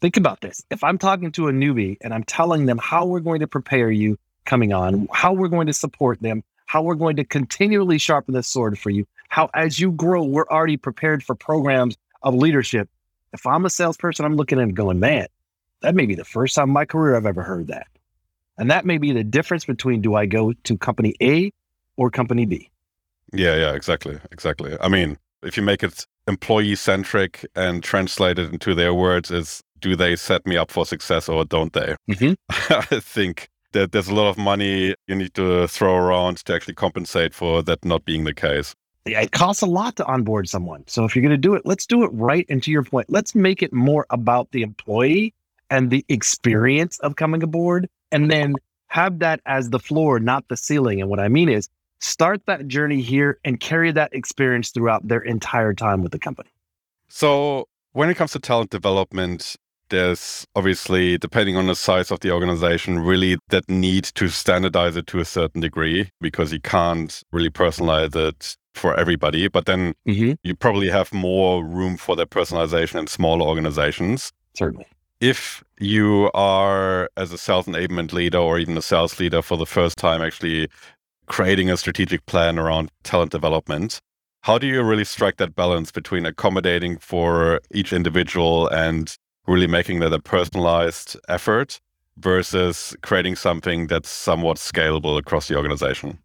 Think 0.00 0.16
about 0.16 0.40
this. 0.40 0.64
If 0.70 0.82
I'm 0.82 0.96
talking 0.96 1.30
to 1.32 1.48
a 1.48 1.52
newbie 1.52 1.98
and 2.00 2.14
I'm 2.14 2.24
telling 2.24 2.64
them 2.64 2.78
how 2.78 3.04
we're 3.04 3.20
going 3.20 3.40
to 3.40 3.46
prepare 3.46 3.90
you 3.90 4.18
coming 4.46 4.72
on, 4.72 5.06
how 5.12 5.34
we're 5.34 5.48
going 5.48 5.66
to 5.66 5.74
support 5.74 6.22
them, 6.22 6.42
how 6.64 6.80
we're 6.80 6.94
going 6.94 7.16
to 7.16 7.24
continually 7.24 7.98
sharpen 7.98 8.32
the 8.32 8.42
sword 8.42 8.78
for 8.78 8.88
you, 8.88 9.06
how 9.28 9.50
as 9.52 9.78
you 9.78 9.92
grow, 9.92 10.24
we're 10.24 10.48
already 10.48 10.78
prepared 10.78 11.22
for 11.22 11.34
programs 11.34 11.98
of 12.22 12.34
leadership. 12.34 12.88
If 13.34 13.46
I'm 13.46 13.66
a 13.66 13.70
salesperson, 13.70 14.24
I'm 14.24 14.36
looking 14.36 14.58
and 14.58 14.74
going, 14.74 15.00
man, 15.00 15.26
that 15.82 15.94
may 15.94 16.06
be 16.06 16.14
the 16.14 16.24
first 16.24 16.54
time 16.54 16.70
in 16.70 16.72
my 16.72 16.86
career 16.86 17.14
I've 17.14 17.26
ever 17.26 17.42
heard 17.42 17.66
that. 17.66 17.88
And 18.58 18.70
that 18.70 18.84
may 18.84 18.98
be 18.98 19.12
the 19.12 19.24
difference 19.24 19.64
between 19.64 20.00
do 20.00 20.14
I 20.14 20.26
go 20.26 20.52
to 20.52 20.78
company 20.78 21.14
A 21.20 21.50
or 21.96 22.10
company 22.10 22.46
B? 22.46 22.70
Yeah, 23.32 23.56
yeah, 23.56 23.72
exactly. 23.72 24.18
Exactly. 24.30 24.76
I 24.80 24.88
mean, 24.88 25.18
if 25.42 25.56
you 25.56 25.62
make 25.62 25.82
it 25.82 26.06
employee 26.26 26.76
centric 26.76 27.46
and 27.54 27.82
translate 27.82 28.38
it 28.38 28.52
into 28.52 28.74
their 28.74 28.94
words, 28.94 29.30
is 29.30 29.62
do 29.80 29.96
they 29.96 30.16
set 30.16 30.46
me 30.46 30.56
up 30.56 30.70
for 30.70 30.86
success 30.86 31.28
or 31.28 31.44
don't 31.44 31.72
they? 31.72 31.96
Mm-hmm. 32.08 32.32
I 32.94 33.00
think 33.00 33.48
that 33.72 33.92
there's 33.92 34.08
a 34.08 34.14
lot 34.14 34.30
of 34.30 34.38
money 34.38 34.94
you 35.06 35.14
need 35.14 35.34
to 35.34 35.66
throw 35.66 35.96
around 35.96 36.38
to 36.38 36.54
actually 36.54 36.74
compensate 36.74 37.34
for 37.34 37.62
that 37.64 37.84
not 37.84 38.04
being 38.04 38.24
the 38.24 38.34
case. 38.34 38.74
Yeah, 39.04 39.20
it 39.20 39.32
costs 39.32 39.62
a 39.62 39.66
lot 39.66 39.96
to 39.96 40.06
onboard 40.06 40.48
someone. 40.48 40.84
So 40.86 41.04
if 41.04 41.14
you're 41.14 41.22
going 41.22 41.30
to 41.30 41.36
do 41.36 41.54
it, 41.54 41.66
let's 41.66 41.84
do 41.84 42.04
it 42.04 42.10
right. 42.14 42.46
And 42.48 42.62
to 42.62 42.70
your 42.70 42.84
point, 42.84 43.10
let's 43.10 43.34
make 43.34 43.62
it 43.62 43.72
more 43.72 44.06
about 44.08 44.50
the 44.52 44.62
employee 44.62 45.34
and 45.68 45.90
the 45.90 46.04
experience 46.08 46.98
of 47.00 47.16
coming 47.16 47.42
aboard 47.42 47.88
and 48.14 48.30
then 48.30 48.54
have 48.86 49.18
that 49.18 49.40
as 49.46 49.70
the 49.70 49.78
floor, 49.78 50.20
not 50.20 50.46
the 50.48 50.56
ceiling. 50.56 51.00
And 51.00 51.10
what 51.10 51.20
I 51.20 51.28
mean 51.28 51.48
is 51.48 51.68
start 52.00 52.42
that 52.46 52.68
journey 52.68 53.02
here 53.02 53.38
and 53.44 53.58
carry 53.60 53.90
that 53.92 54.14
experience 54.14 54.70
throughout 54.70 55.06
their 55.06 55.20
entire 55.20 55.74
time 55.74 56.02
with 56.02 56.12
the 56.12 56.18
company. 56.18 56.50
So, 57.08 57.66
when 57.92 58.10
it 58.10 58.14
comes 58.14 58.32
to 58.32 58.38
talent 58.38 58.70
development, 58.70 59.56
there's 59.90 60.46
obviously, 60.56 61.18
depending 61.18 61.56
on 61.56 61.66
the 61.66 61.74
size 61.74 62.10
of 62.10 62.20
the 62.20 62.30
organization, 62.32 62.98
really 62.98 63.36
that 63.50 63.68
need 63.68 64.04
to 64.14 64.28
standardize 64.28 64.96
it 64.96 65.06
to 65.08 65.20
a 65.20 65.24
certain 65.24 65.60
degree 65.60 66.10
because 66.20 66.52
you 66.52 66.60
can't 66.60 67.22
really 67.32 67.50
personalize 67.50 68.16
it 68.16 68.56
for 68.74 68.94
everybody. 68.96 69.48
But 69.48 69.66
then 69.66 69.94
Mm-hmm. 70.08 70.32
you 70.42 70.54
probably 70.54 70.88
have 70.88 71.12
more 71.12 71.64
room 71.64 71.96
for 71.96 72.16
that 72.16 72.30
personalization 72.30 73.00
in 73.00 73.06
smaller 73.06 73.46
organizations. 73.46 74.32
Certainly. 74.54 74.86
If 75.24 75.64
you 75.80 76.30
are, 76.34 77.08
as 77.16 77.32
a 77.32 77.38
sales 77.38 77.64
enablement 77.64 78.12
leader 78.12 78.36
or 78.36 78.58
even 78.58 78.76
a 78.76 78.82
sales 78.82 79.18
leader 79.18 79.40
for 79.40 79.56
the 79.56 79.64
first 79.64 79.96
time, 79.96 80.20
actually 80.20 80.68
creating 81.28 81.70
a 81.70 81.78
strategic 81.78 82.26
plan 82.26 82.58
around 82.58 82.90
talent 83.04 83.32
development, 83.32 84.00
how 84.42 84.58
do 84.58 84.66
you 84.66 84.82
really 84.82 85.06
strike 85.06 85.38
that 85.38 85.56
balance 85.56 85.90
between 85.90 86.26
accommodating 86.26 86.98
for 86.98 87.62
each 87.72 87.90
individual 87.90 88.68
and 88.68 89.16
really 89.46 89.66
making 89.66 90.00
that 90.00 90.12
a 90.12 90.20
personalized 90.20 91.16
effort 91.26 91.80
versus 92.18 92.94
creating 93.00 93.34
something 93.34 93.86
that's 93.86 94.10
somewhat 94.10 94.58
scalable 94.58 95.16
across 95.16 95.48
the 95.48 95.56
organization? 95.56 96.18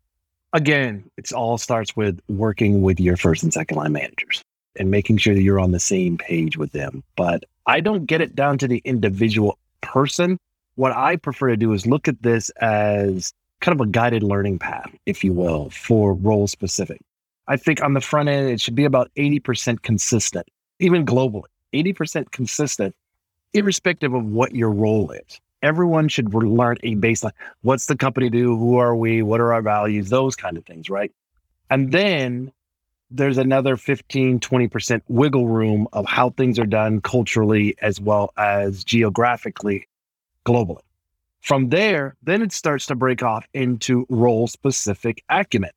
Again, 0.51 1.09
it 1.15 1.31
all 1.31 1.57
starts 1.57 1.95
with 1.95 2.19
working 2.27 2.81
with 2.81 2.99
your 2.99 3.15
first 3.15 3.43
and 3.43 3.53
second 3.53 3.77
line 3.77 3.93
managers 3.93 4.41
and 4.75 4.91
making 4.91 5.17
sure 5.19 5.33
that 5.33 5.41
you're 5.41 5.59
on 5.59 5.71
the 5.71 5.79
same 5.79 6.17
page 6.17 6.57
with 6.57 6.73
them. 6.73 7.01
But 7.15 7.45
I 7.69 7.81
don't 7.81 8.07
get 8.07 8.19
it 8.19 8.35
down 8.35 8.57
to 8.57 8.67
the 8.67 8.81
individual 8.83 9.59
person. 9.81 10.39
What 10.73 10.91
I 10.91 11.17
prefer 11.17 11.49
to 11.49 11.55
do 11.55 11.71
is 11.73 11.85
look 11.85 12.07
at 12.07 12.19
this 12.23 12.49
as 12.61 13.31
kind 13.59 13.79
of 13.79 13.87
a 13.87 13.91
guided 13.91 14.23
learning 14.23 14.57
path, 14.57 14.89
if 15.05 15.23
you 15.23 15.33
will, 15.33 15.69
for 15.69 16.15
role 16.15 16.47
specific. 16.47 16.99
I 17.47 17.57
think 17.57 17.83
on 17.83 17.93
the 17.93 18.01
front 18.01 18.27
end, 18.27 18.49
it 18.49 18.59
should 18.59 18.73
be 18.73 18.85
about 18.85 19.11
80% 19.15 19.83
consistent, 19.83 20.47
even 20.79 21.05
globally, 21.05 21.43
80% 21.71 22.31
consistent, 22.31 22.95
irrespective 23.53 24.15
of 24.15 24.25
what 24.25 24.55
your 24.55 24.71
role 24.71 25.11
is. 25.11 25.39
Everyone 25.61 26.07
should 26.07 26.33
learn 26.33 26.77
a 26.81 26.95
baseline. 26.95 27.33
What's 27.61 27.85
the 27.85 27.95
company 27.95 28.31
do? 28.31 28.57
Who 28.57 28.77
are 28.77 28.95
we? 28.95 29.21
What 29.21 29.41
are 29.41 29.53
our 29.53 29.61
values? 29.61 30.09
Those 30.09 30.35
kind 30.35 30.57
of 30.57 30.65
things, 30.65 30.89
right? 30.89 31.11
And 31.69 31.91
then 31.91 32.51
there's 33.11 33.37
another 33.37 33.75
15, 33.75 34.39
20% 34.39 35.01
wiggle 35.07 35.47
room 35.47 35.87
of 35.93 36.05
how 36.05 36.29
things 36.31 36.59
are 36.59 36.65
done 36.65 37.01
culturally 37.01 37.75
as 37.81 37.99
well 37.99 38.31
as 38.37 38.83
geographically, 38.83 39.87
globally. 40.45 40.81
From 41.41 41.69
there, 41.69 42.15
then 42.21 42.41
it 42.41 42.51
starts 42.51 42.85
to 42.87 42.95
break 42.95 43.23
off 43.23 43.47
into 43.53 44.05
role 44.09 44.47
specific 44.47 45.23
acumen. 45.29 45.71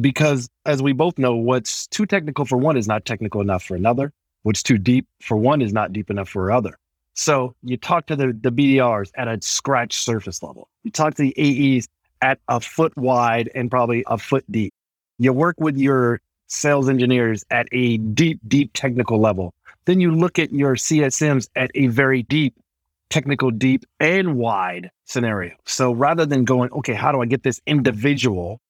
Because 0.00 0.48
as 0.64 0.82
we 0.82 0.92
both 0.92 1.18
know, 1.18 1.34
what's 1.34 1.86
too 1.88 2.06
technical 2.06 2.46
for 2.46 2.56
one 2.56 2.76
is 2.78 2.88
not 2.88 3.04
technical 3.04 3.40
enough 3.42 3.62
for 3.62 3.74
another. 3.74 4.12
What's 4.42 4.62
too 4.62 4.78
deep 4.78 5.06
for 5.20 5.36
one 5.36 5.60
is 5.60 5.72
not 5.72 5.92
deep 5.92 6.08
enough 6.08 6.30
for 6.30 6.50
other. 6.50 6.78
So 7.14 7.54
you 7.62 7.76
talk 7.76 8.06
to 8.06 8.16
the, 8.16 8.28
the 8.28 8.50
BDRs 8.50 9.10
at 9.16 9.28
a 9.28 9.38
scratch 9.42 10.02
surface 10.02 10.42
level. 10.42 10.68
You 10.82 10.90
talk 10.90 11.14
to 11.16 11.22
the 11.22 11.34
AEs 11.76 11.88
at 12.22 12.38
a 12.48 12.60
foot 12.60 12.96
wide 12.96 13.50
and 13.54 13.70
probably 13.70 14.02
a 14.06 14.16
foot 14.16 14.50
deep. 14.50 14.72
You 15.18 15.34
work 15.34 15.60
with 15.60 15.76
your 15.76 16.22
sales 16.52 16.88
engineers 16.88 17.44
at 17.50 17.66
a 17.72 17.96
deep, 17.96 18.38
deep 18.46 18.70
technical 18.74 19.18
level. 19.18 19.54
Then 19.86 20.00
you 20.00 20.14
look 20.14 20.38
at 20.38 20.52
your 20.52 20.76
CSMs 20.76 21.48
at 21.56 21.70
a 21.74 21.86
very 21.86 22.22
deep, 22.24 22.54
technical, 23.08 23.50
deep, 23.50 23.84
and 23.98 24.36
wide 24.36 24.90
scenario. 25.04 25.54
So 25.66 25.92
rather 25.92 26.26
than 26.26 26.44
going, 26.44 26.70
okay, 26.72 26.92
how 26.92 27.10
do 27.10 27.20
I 27.22 27.26
get 27.26 27.42
this 27.42 27.60
individual? 27.66 28.60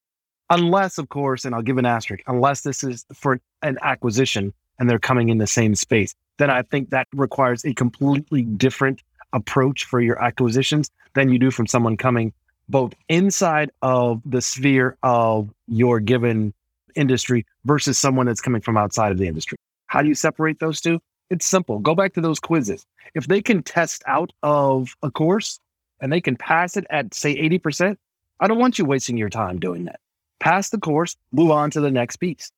Unless, 0.49 0.97
of 0.97 1.09
course, 1.09 1.45
and 1.45 1.53
I'll 1.53 1.61
give 1.61 1.77
an 1.77 1.85
asterisk, 1.85 2.23
unless 2.27 2.61
this 2.61 2.83
is 2.83 3.05
for 3.13 3.39
an 3.61 3.77
acquisition 3.81 4.53
and 4.79 4.89
they're 4.89 4.99
coming 4.99 5.29
in 5.29 5.37
the 5.37 5.47
same 5.47 5.75
space, 5.75 6.15
then 6.37 6.49
I 6.49 6.61
think 6.63 6.89
that 6.89 7.07
requires 7.13 7.65
a 7.65 7.73
completely 7.73 8.43
different 8.43 9.01
approach 9.33 9.83
for 9.85 9.99
your 9.99 10.21
acquisitions 10.23 10.89
than 11.15 11.29
you 11.29 11.37
do 11.37 11.51
from 11.51 11.67
someone 11.67 11.97
coming 11.97 12.33
both 12.69 12.93
inside 13.09 13.71
of 13.81 14.21
the 14.25 14.41
sphere 14.41 14.97
of 15.03 15.49
your 15.67 15.99
given 15.99 16.53
industry 16.95 17.45
versus 17.65 17.97
someone 17.97 18.25
that's 18.25 18.41
coming 18.41 18.61
from 18.61 18.77
outside 18.77 19.11
of 19.11 19.17
the 19.17 19.27
industry. 19.27 19.57
How 19.87 20.01
do 20.01 20.07
you 20.07 20.15
separate 20.15 20.59
those 20.59 20.81
two? 20.81 20.99
It's 21.29 21.45
simple. 21.45 21.79
Go 21.79 21.95
back 21.95 22.13
to 22.13 22.21
those 22.21 22.39
quizzes. 22.39 22.85
If 23.15 23.27
they 23.27 23.41
can 23.41 23.63
test 23.63 24.03
out 24.07 24.31
of 24.43 24.95
a 25.03 25.11
course 25.11 25.59
and 25.99 26.11
they 26.11 26.21
can 26.21 26.35
pass 26.35 26.77
it 26.77 26.85
at, 26.89 27.13
say, 27.13 27.35
80%, 27.35 27.97
I 28.39 28.47
don't 28.47 28.59
want 28.59 28.77
you 28.77 28.85
wasting 28.85 29.17
your 29.17 29.29
time 29.29 29.59
doing 29.59 29.85
that. 29.85 29.99
Pass 30.39 30.69
the 30.69 30.77
course, 30.77 31.15
move 31.31 31.51
on 31.51 31.71
to 31.71 31.79
the 31.79 31.91
next 31.91 32.17
piece. 32.17 32.51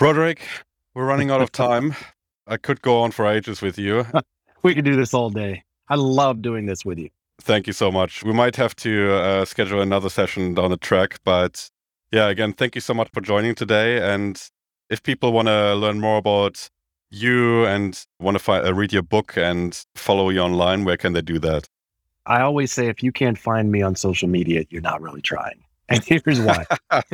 Roderick, 0.00 0.40
we're 0.94 1.06
running 1.06 1.30
out 1.30 1.42
of 1.42 1.52
time. 1.52 1.94
I 2.46 2.56
could 2.56 2.80
go 2.80 3.00
on 3.00 3.10
for 3.10 3.26
ages 3.26 3.60
with 3.60 3.78
you. 3.78 4.06
We 4.62 4.74
could 4.74 4.84
do 4.84 4.96
this 4.96 5.14
all 5.14 5.30
day. 5.30 5.62
I 5.88 5.94
love 5.94 6.42
doing 6.42 6.66
this 6.66 6.84
with 6.84 6.98
you. 6.98 7.10
Thank 7.40 7.68
you 7.68 7.72
so 7.72 7.92
much. 7.92 8.24
We 8.24 8.32
might 8.32 8.56
have 8.56 8.74
to 8.76 9.12
uh, 9.14 9.44
schedule 9.44 9.80
another 9.80 10.08
session 10.08 10.54
down 10.54 10.70
the 10.70 10.76
track, 10.76 11.20
but 11.24 11.70
yeah, 12.12 12.28
again, 12.28 12.52
thank 12.52 12.74
you 12.74 12.80
so 12.80 12.94
much 12.94 13.08
for 13.12 13.20
joining 13.20 13.54
today. 13.54 14.00
And 14.00 14.40
if 14.90 15.02
people 15.02 15.32
want 15.32 15.48
to 15.48 15.74
learn 15.74 16.00
more 16.00 16.18
about 16.18 16.68
you 17.10 17.64
and 17.66 18.04
want 18.20 18.38
to 18.38 18.52
uh, 18.52 18.72
read 18.72 18.92
your 18.92 19.02
book 19.02 19.36
and 19.36 19.84
follow 19.94 20.30
you 20.30 20.40
online, 20.40 20.84
where 20.84 20.96
can 20.96 21.12
they 21.12 21.22
do 21.22 21.38
that? 21.40 21.68
I 22.26 22.42
always 22.42 22.72
say 22.72 22.88
if 22.88 23.02
you 23.02 23.10
can't 23.10 23.38
find 23.38 23.72
me 23.72 23.82
on 23.82 23.96
social 23.96 24.28
media, 24.28 24.64
you're 24.70 24.82
not 24.82 25.00
really 25.00 25.22
trying. 25.22 25.64
And 25.90 26.04
here's 26.04 26.38
why. 26.38 26.66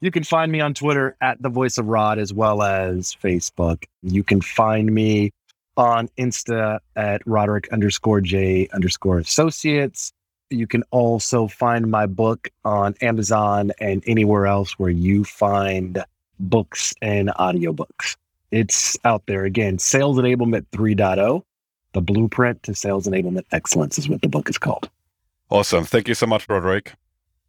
you 0.00 0.10
can 0.10 0.24
find 0.24 0.50
me 0.50 0.58
on 0.62 0.72
Twitter 0.72 1.14
at 1.20 1.42
the 1.42 1.50
voice 1.50 1.76
of 1.76 1.86
Rod 1.86 2.18
as 2.18 2.32
well 2.32 2.62
as 2.62 3.14
Facebook. 3.22 3.84
You 4.02 4.24
can 4.24 4.40
find 4.40 4.94
me 4.94 5.34
on 5.76 6.08
Insta 6.18 6.78
at 6.96 7.20
Roderick 7.26 7.68
underscore 7.72 8.22
J 8.22 8.68
underscore 8.72 9.18
associates. 9.18 10.14
You 10.50 10.66
can 10.66 10.84
also 10.90 11.48
find 11.48 11.90
my 11.90 12.06
book 12.06 12.48
on 12.64 12.94
Amazon 13.00 13.72
and 13.80 14.02
anywhere 14.06 14.46
else 14.46 14.78
where 14.78 14.90
you 14.90 15.24
find 15.24 16.04
books 16.38 16.94
and 17.02 17.30
audiobooks. 17.30 18.16
It's 18.52 18.96
out 19.04 19.24
there 19.26 19.44
again, 19.44 19.78
Sales 19.78 20.18
Enablement 20.18 20.66
3.0, 20.72 21.42
the 21.92 22.00
blueprint 22.00 22.62
to 22.64 22.74
sales 22.74 23.06
enablement 23.06 23.44
excellence 23.52 23.98
is 23.98 24.08
what 24.08 24.22
the 24.22 24.28
book 24.28 24.48
is 24.48 24.58
called. 24.58 24.88
Awesome. 25.50 25.84
Thank 25.84 26.08
you 26.08 26.14
so 26.14 26.26
much, 26.26 26.46
Roderick. 26.48 26.92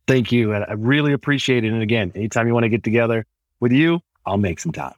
Thank 0.08 0.32
you. 0.32 0.54
And 0.54 0.64
I 0.64 0.74
really 0.74 1.12
appreciate 1.12 1.66
it. 1.66 1.74
And 1.74 1.82
again, 1.82 2.12
anytime 2.16 2.48
you 2.48 2.54
want 2.54 2.64
to 2.64 2.70
get 2.70 2.84
together 2.84 3.26
with 3.60 3.74
you, 3.74 4.00
I'll 4.26 4.38
make 4.38 4.60
some 4.60 4.72
time. 4.72 4.94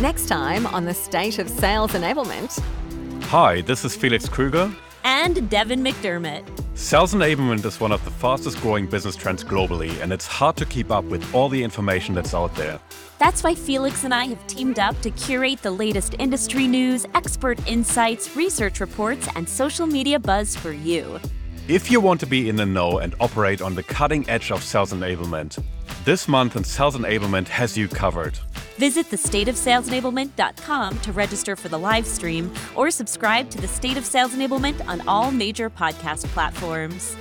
Next 0.00 0.26
time 0.26 0.66
on 0.66 0.84
the 0.84 0.94
State 0.94 1.38
of 1.38 1.48
Sales 1.48 1.92
Enablement. 1.92 2.62
Hi, 3.30 3.60
this 3.60 3.84
is 3.84 3.96
Felix 3.96 4.28
Kruger. 4.28 4.72
and 5.02 5.50
Devin 5.50 5.82
McDermott. 5.82 6.44
Sales 6.76 7.12
enablement 7.12 7.64
is 7.64 7.80
one 7.80 7.90
of 7.90 8.04
the 8.04 8.10
fastest 8.10 8.60
growing 8.60 8.86
business 8.86 9.16
trends 9.16 9.42
globally, 9.42 10.00
and 10.00 10.12
it's 10.12 10.28
hard 10.28 10.56
to 10.56 10.64
keep 10.64 10.92
up 10.92 11.04
with 11.06 11.34
all 11.34 11.48
the 11.48 11.62
information 11.62 12.14
that's 12.14 12.34
out 12.34 12.54
there. 12.54 12.78
That's 13.18 13.42
why 13.42 13.56
Felix 13.56 14.04
and 14.04 14.14
I 14.14 14.26
have 14.26 14.46
teamed 14.46 14.78
up 14.78 15.00
to 15.00 15.10
curate 15.10 15.60
the 15.62 15.72
latest 15.72 16.14
industry 16.20 16.68
news, 16.68 17.04
expert 17.14 17.58
insights, 17.66 18.36
research 18.36 18.78
reports, 18.78 19.28
and 19.34 19.48
social 19.48 19.88
media 19.88 20.20
buzz 20.20 20.54
for 20.54 20.70
you. 20.70 21.18
If 21.66 21.90
you 21.90 22.00
want 22.00 22.20
to 22.20 22.26
be 22.26 22.48
in 22.48 22.54
the 22.54 22.66
know 22.66 22.98
and 22.98 23.14
operate 23.18 23.60
on 23.60 23.74
the 23.74 23.82
cutting 23.82 24.28
edge 24.30 24.52
of 24.52 24.62
sales 24.62 24.92
enablement, 24.92 25.60
this 26.04 26.28
month 26.28 26.54
in 26.54 26.62
Sales 26.62 26.96
Enablement 26.96 27.48
has 27.48 27.76
you 27.76 27.88
covered. 27.88 28.38
Visit 28.78 29.06
thestateofsalesenablement.com 29.10 30.98
to 31.00 31.12
register 31.12 31.56
for 31.56 31.68
the 31.68 31.78
live 31.78 32.06
stream 32.06 32.52
or 32.74 32.90
subscribe 32.90 33.50
to 33.50 33.58
the 33.60 33.68
State 33.68 33.96
of 33.96 34.04
Sales 34.04 34.34
Enablement 34.34 34.86
on 34.86 35.06
all 35.08 35.30
major 35.30 35.70
podcast 35.70 36.24
platforms. 36.26 37.16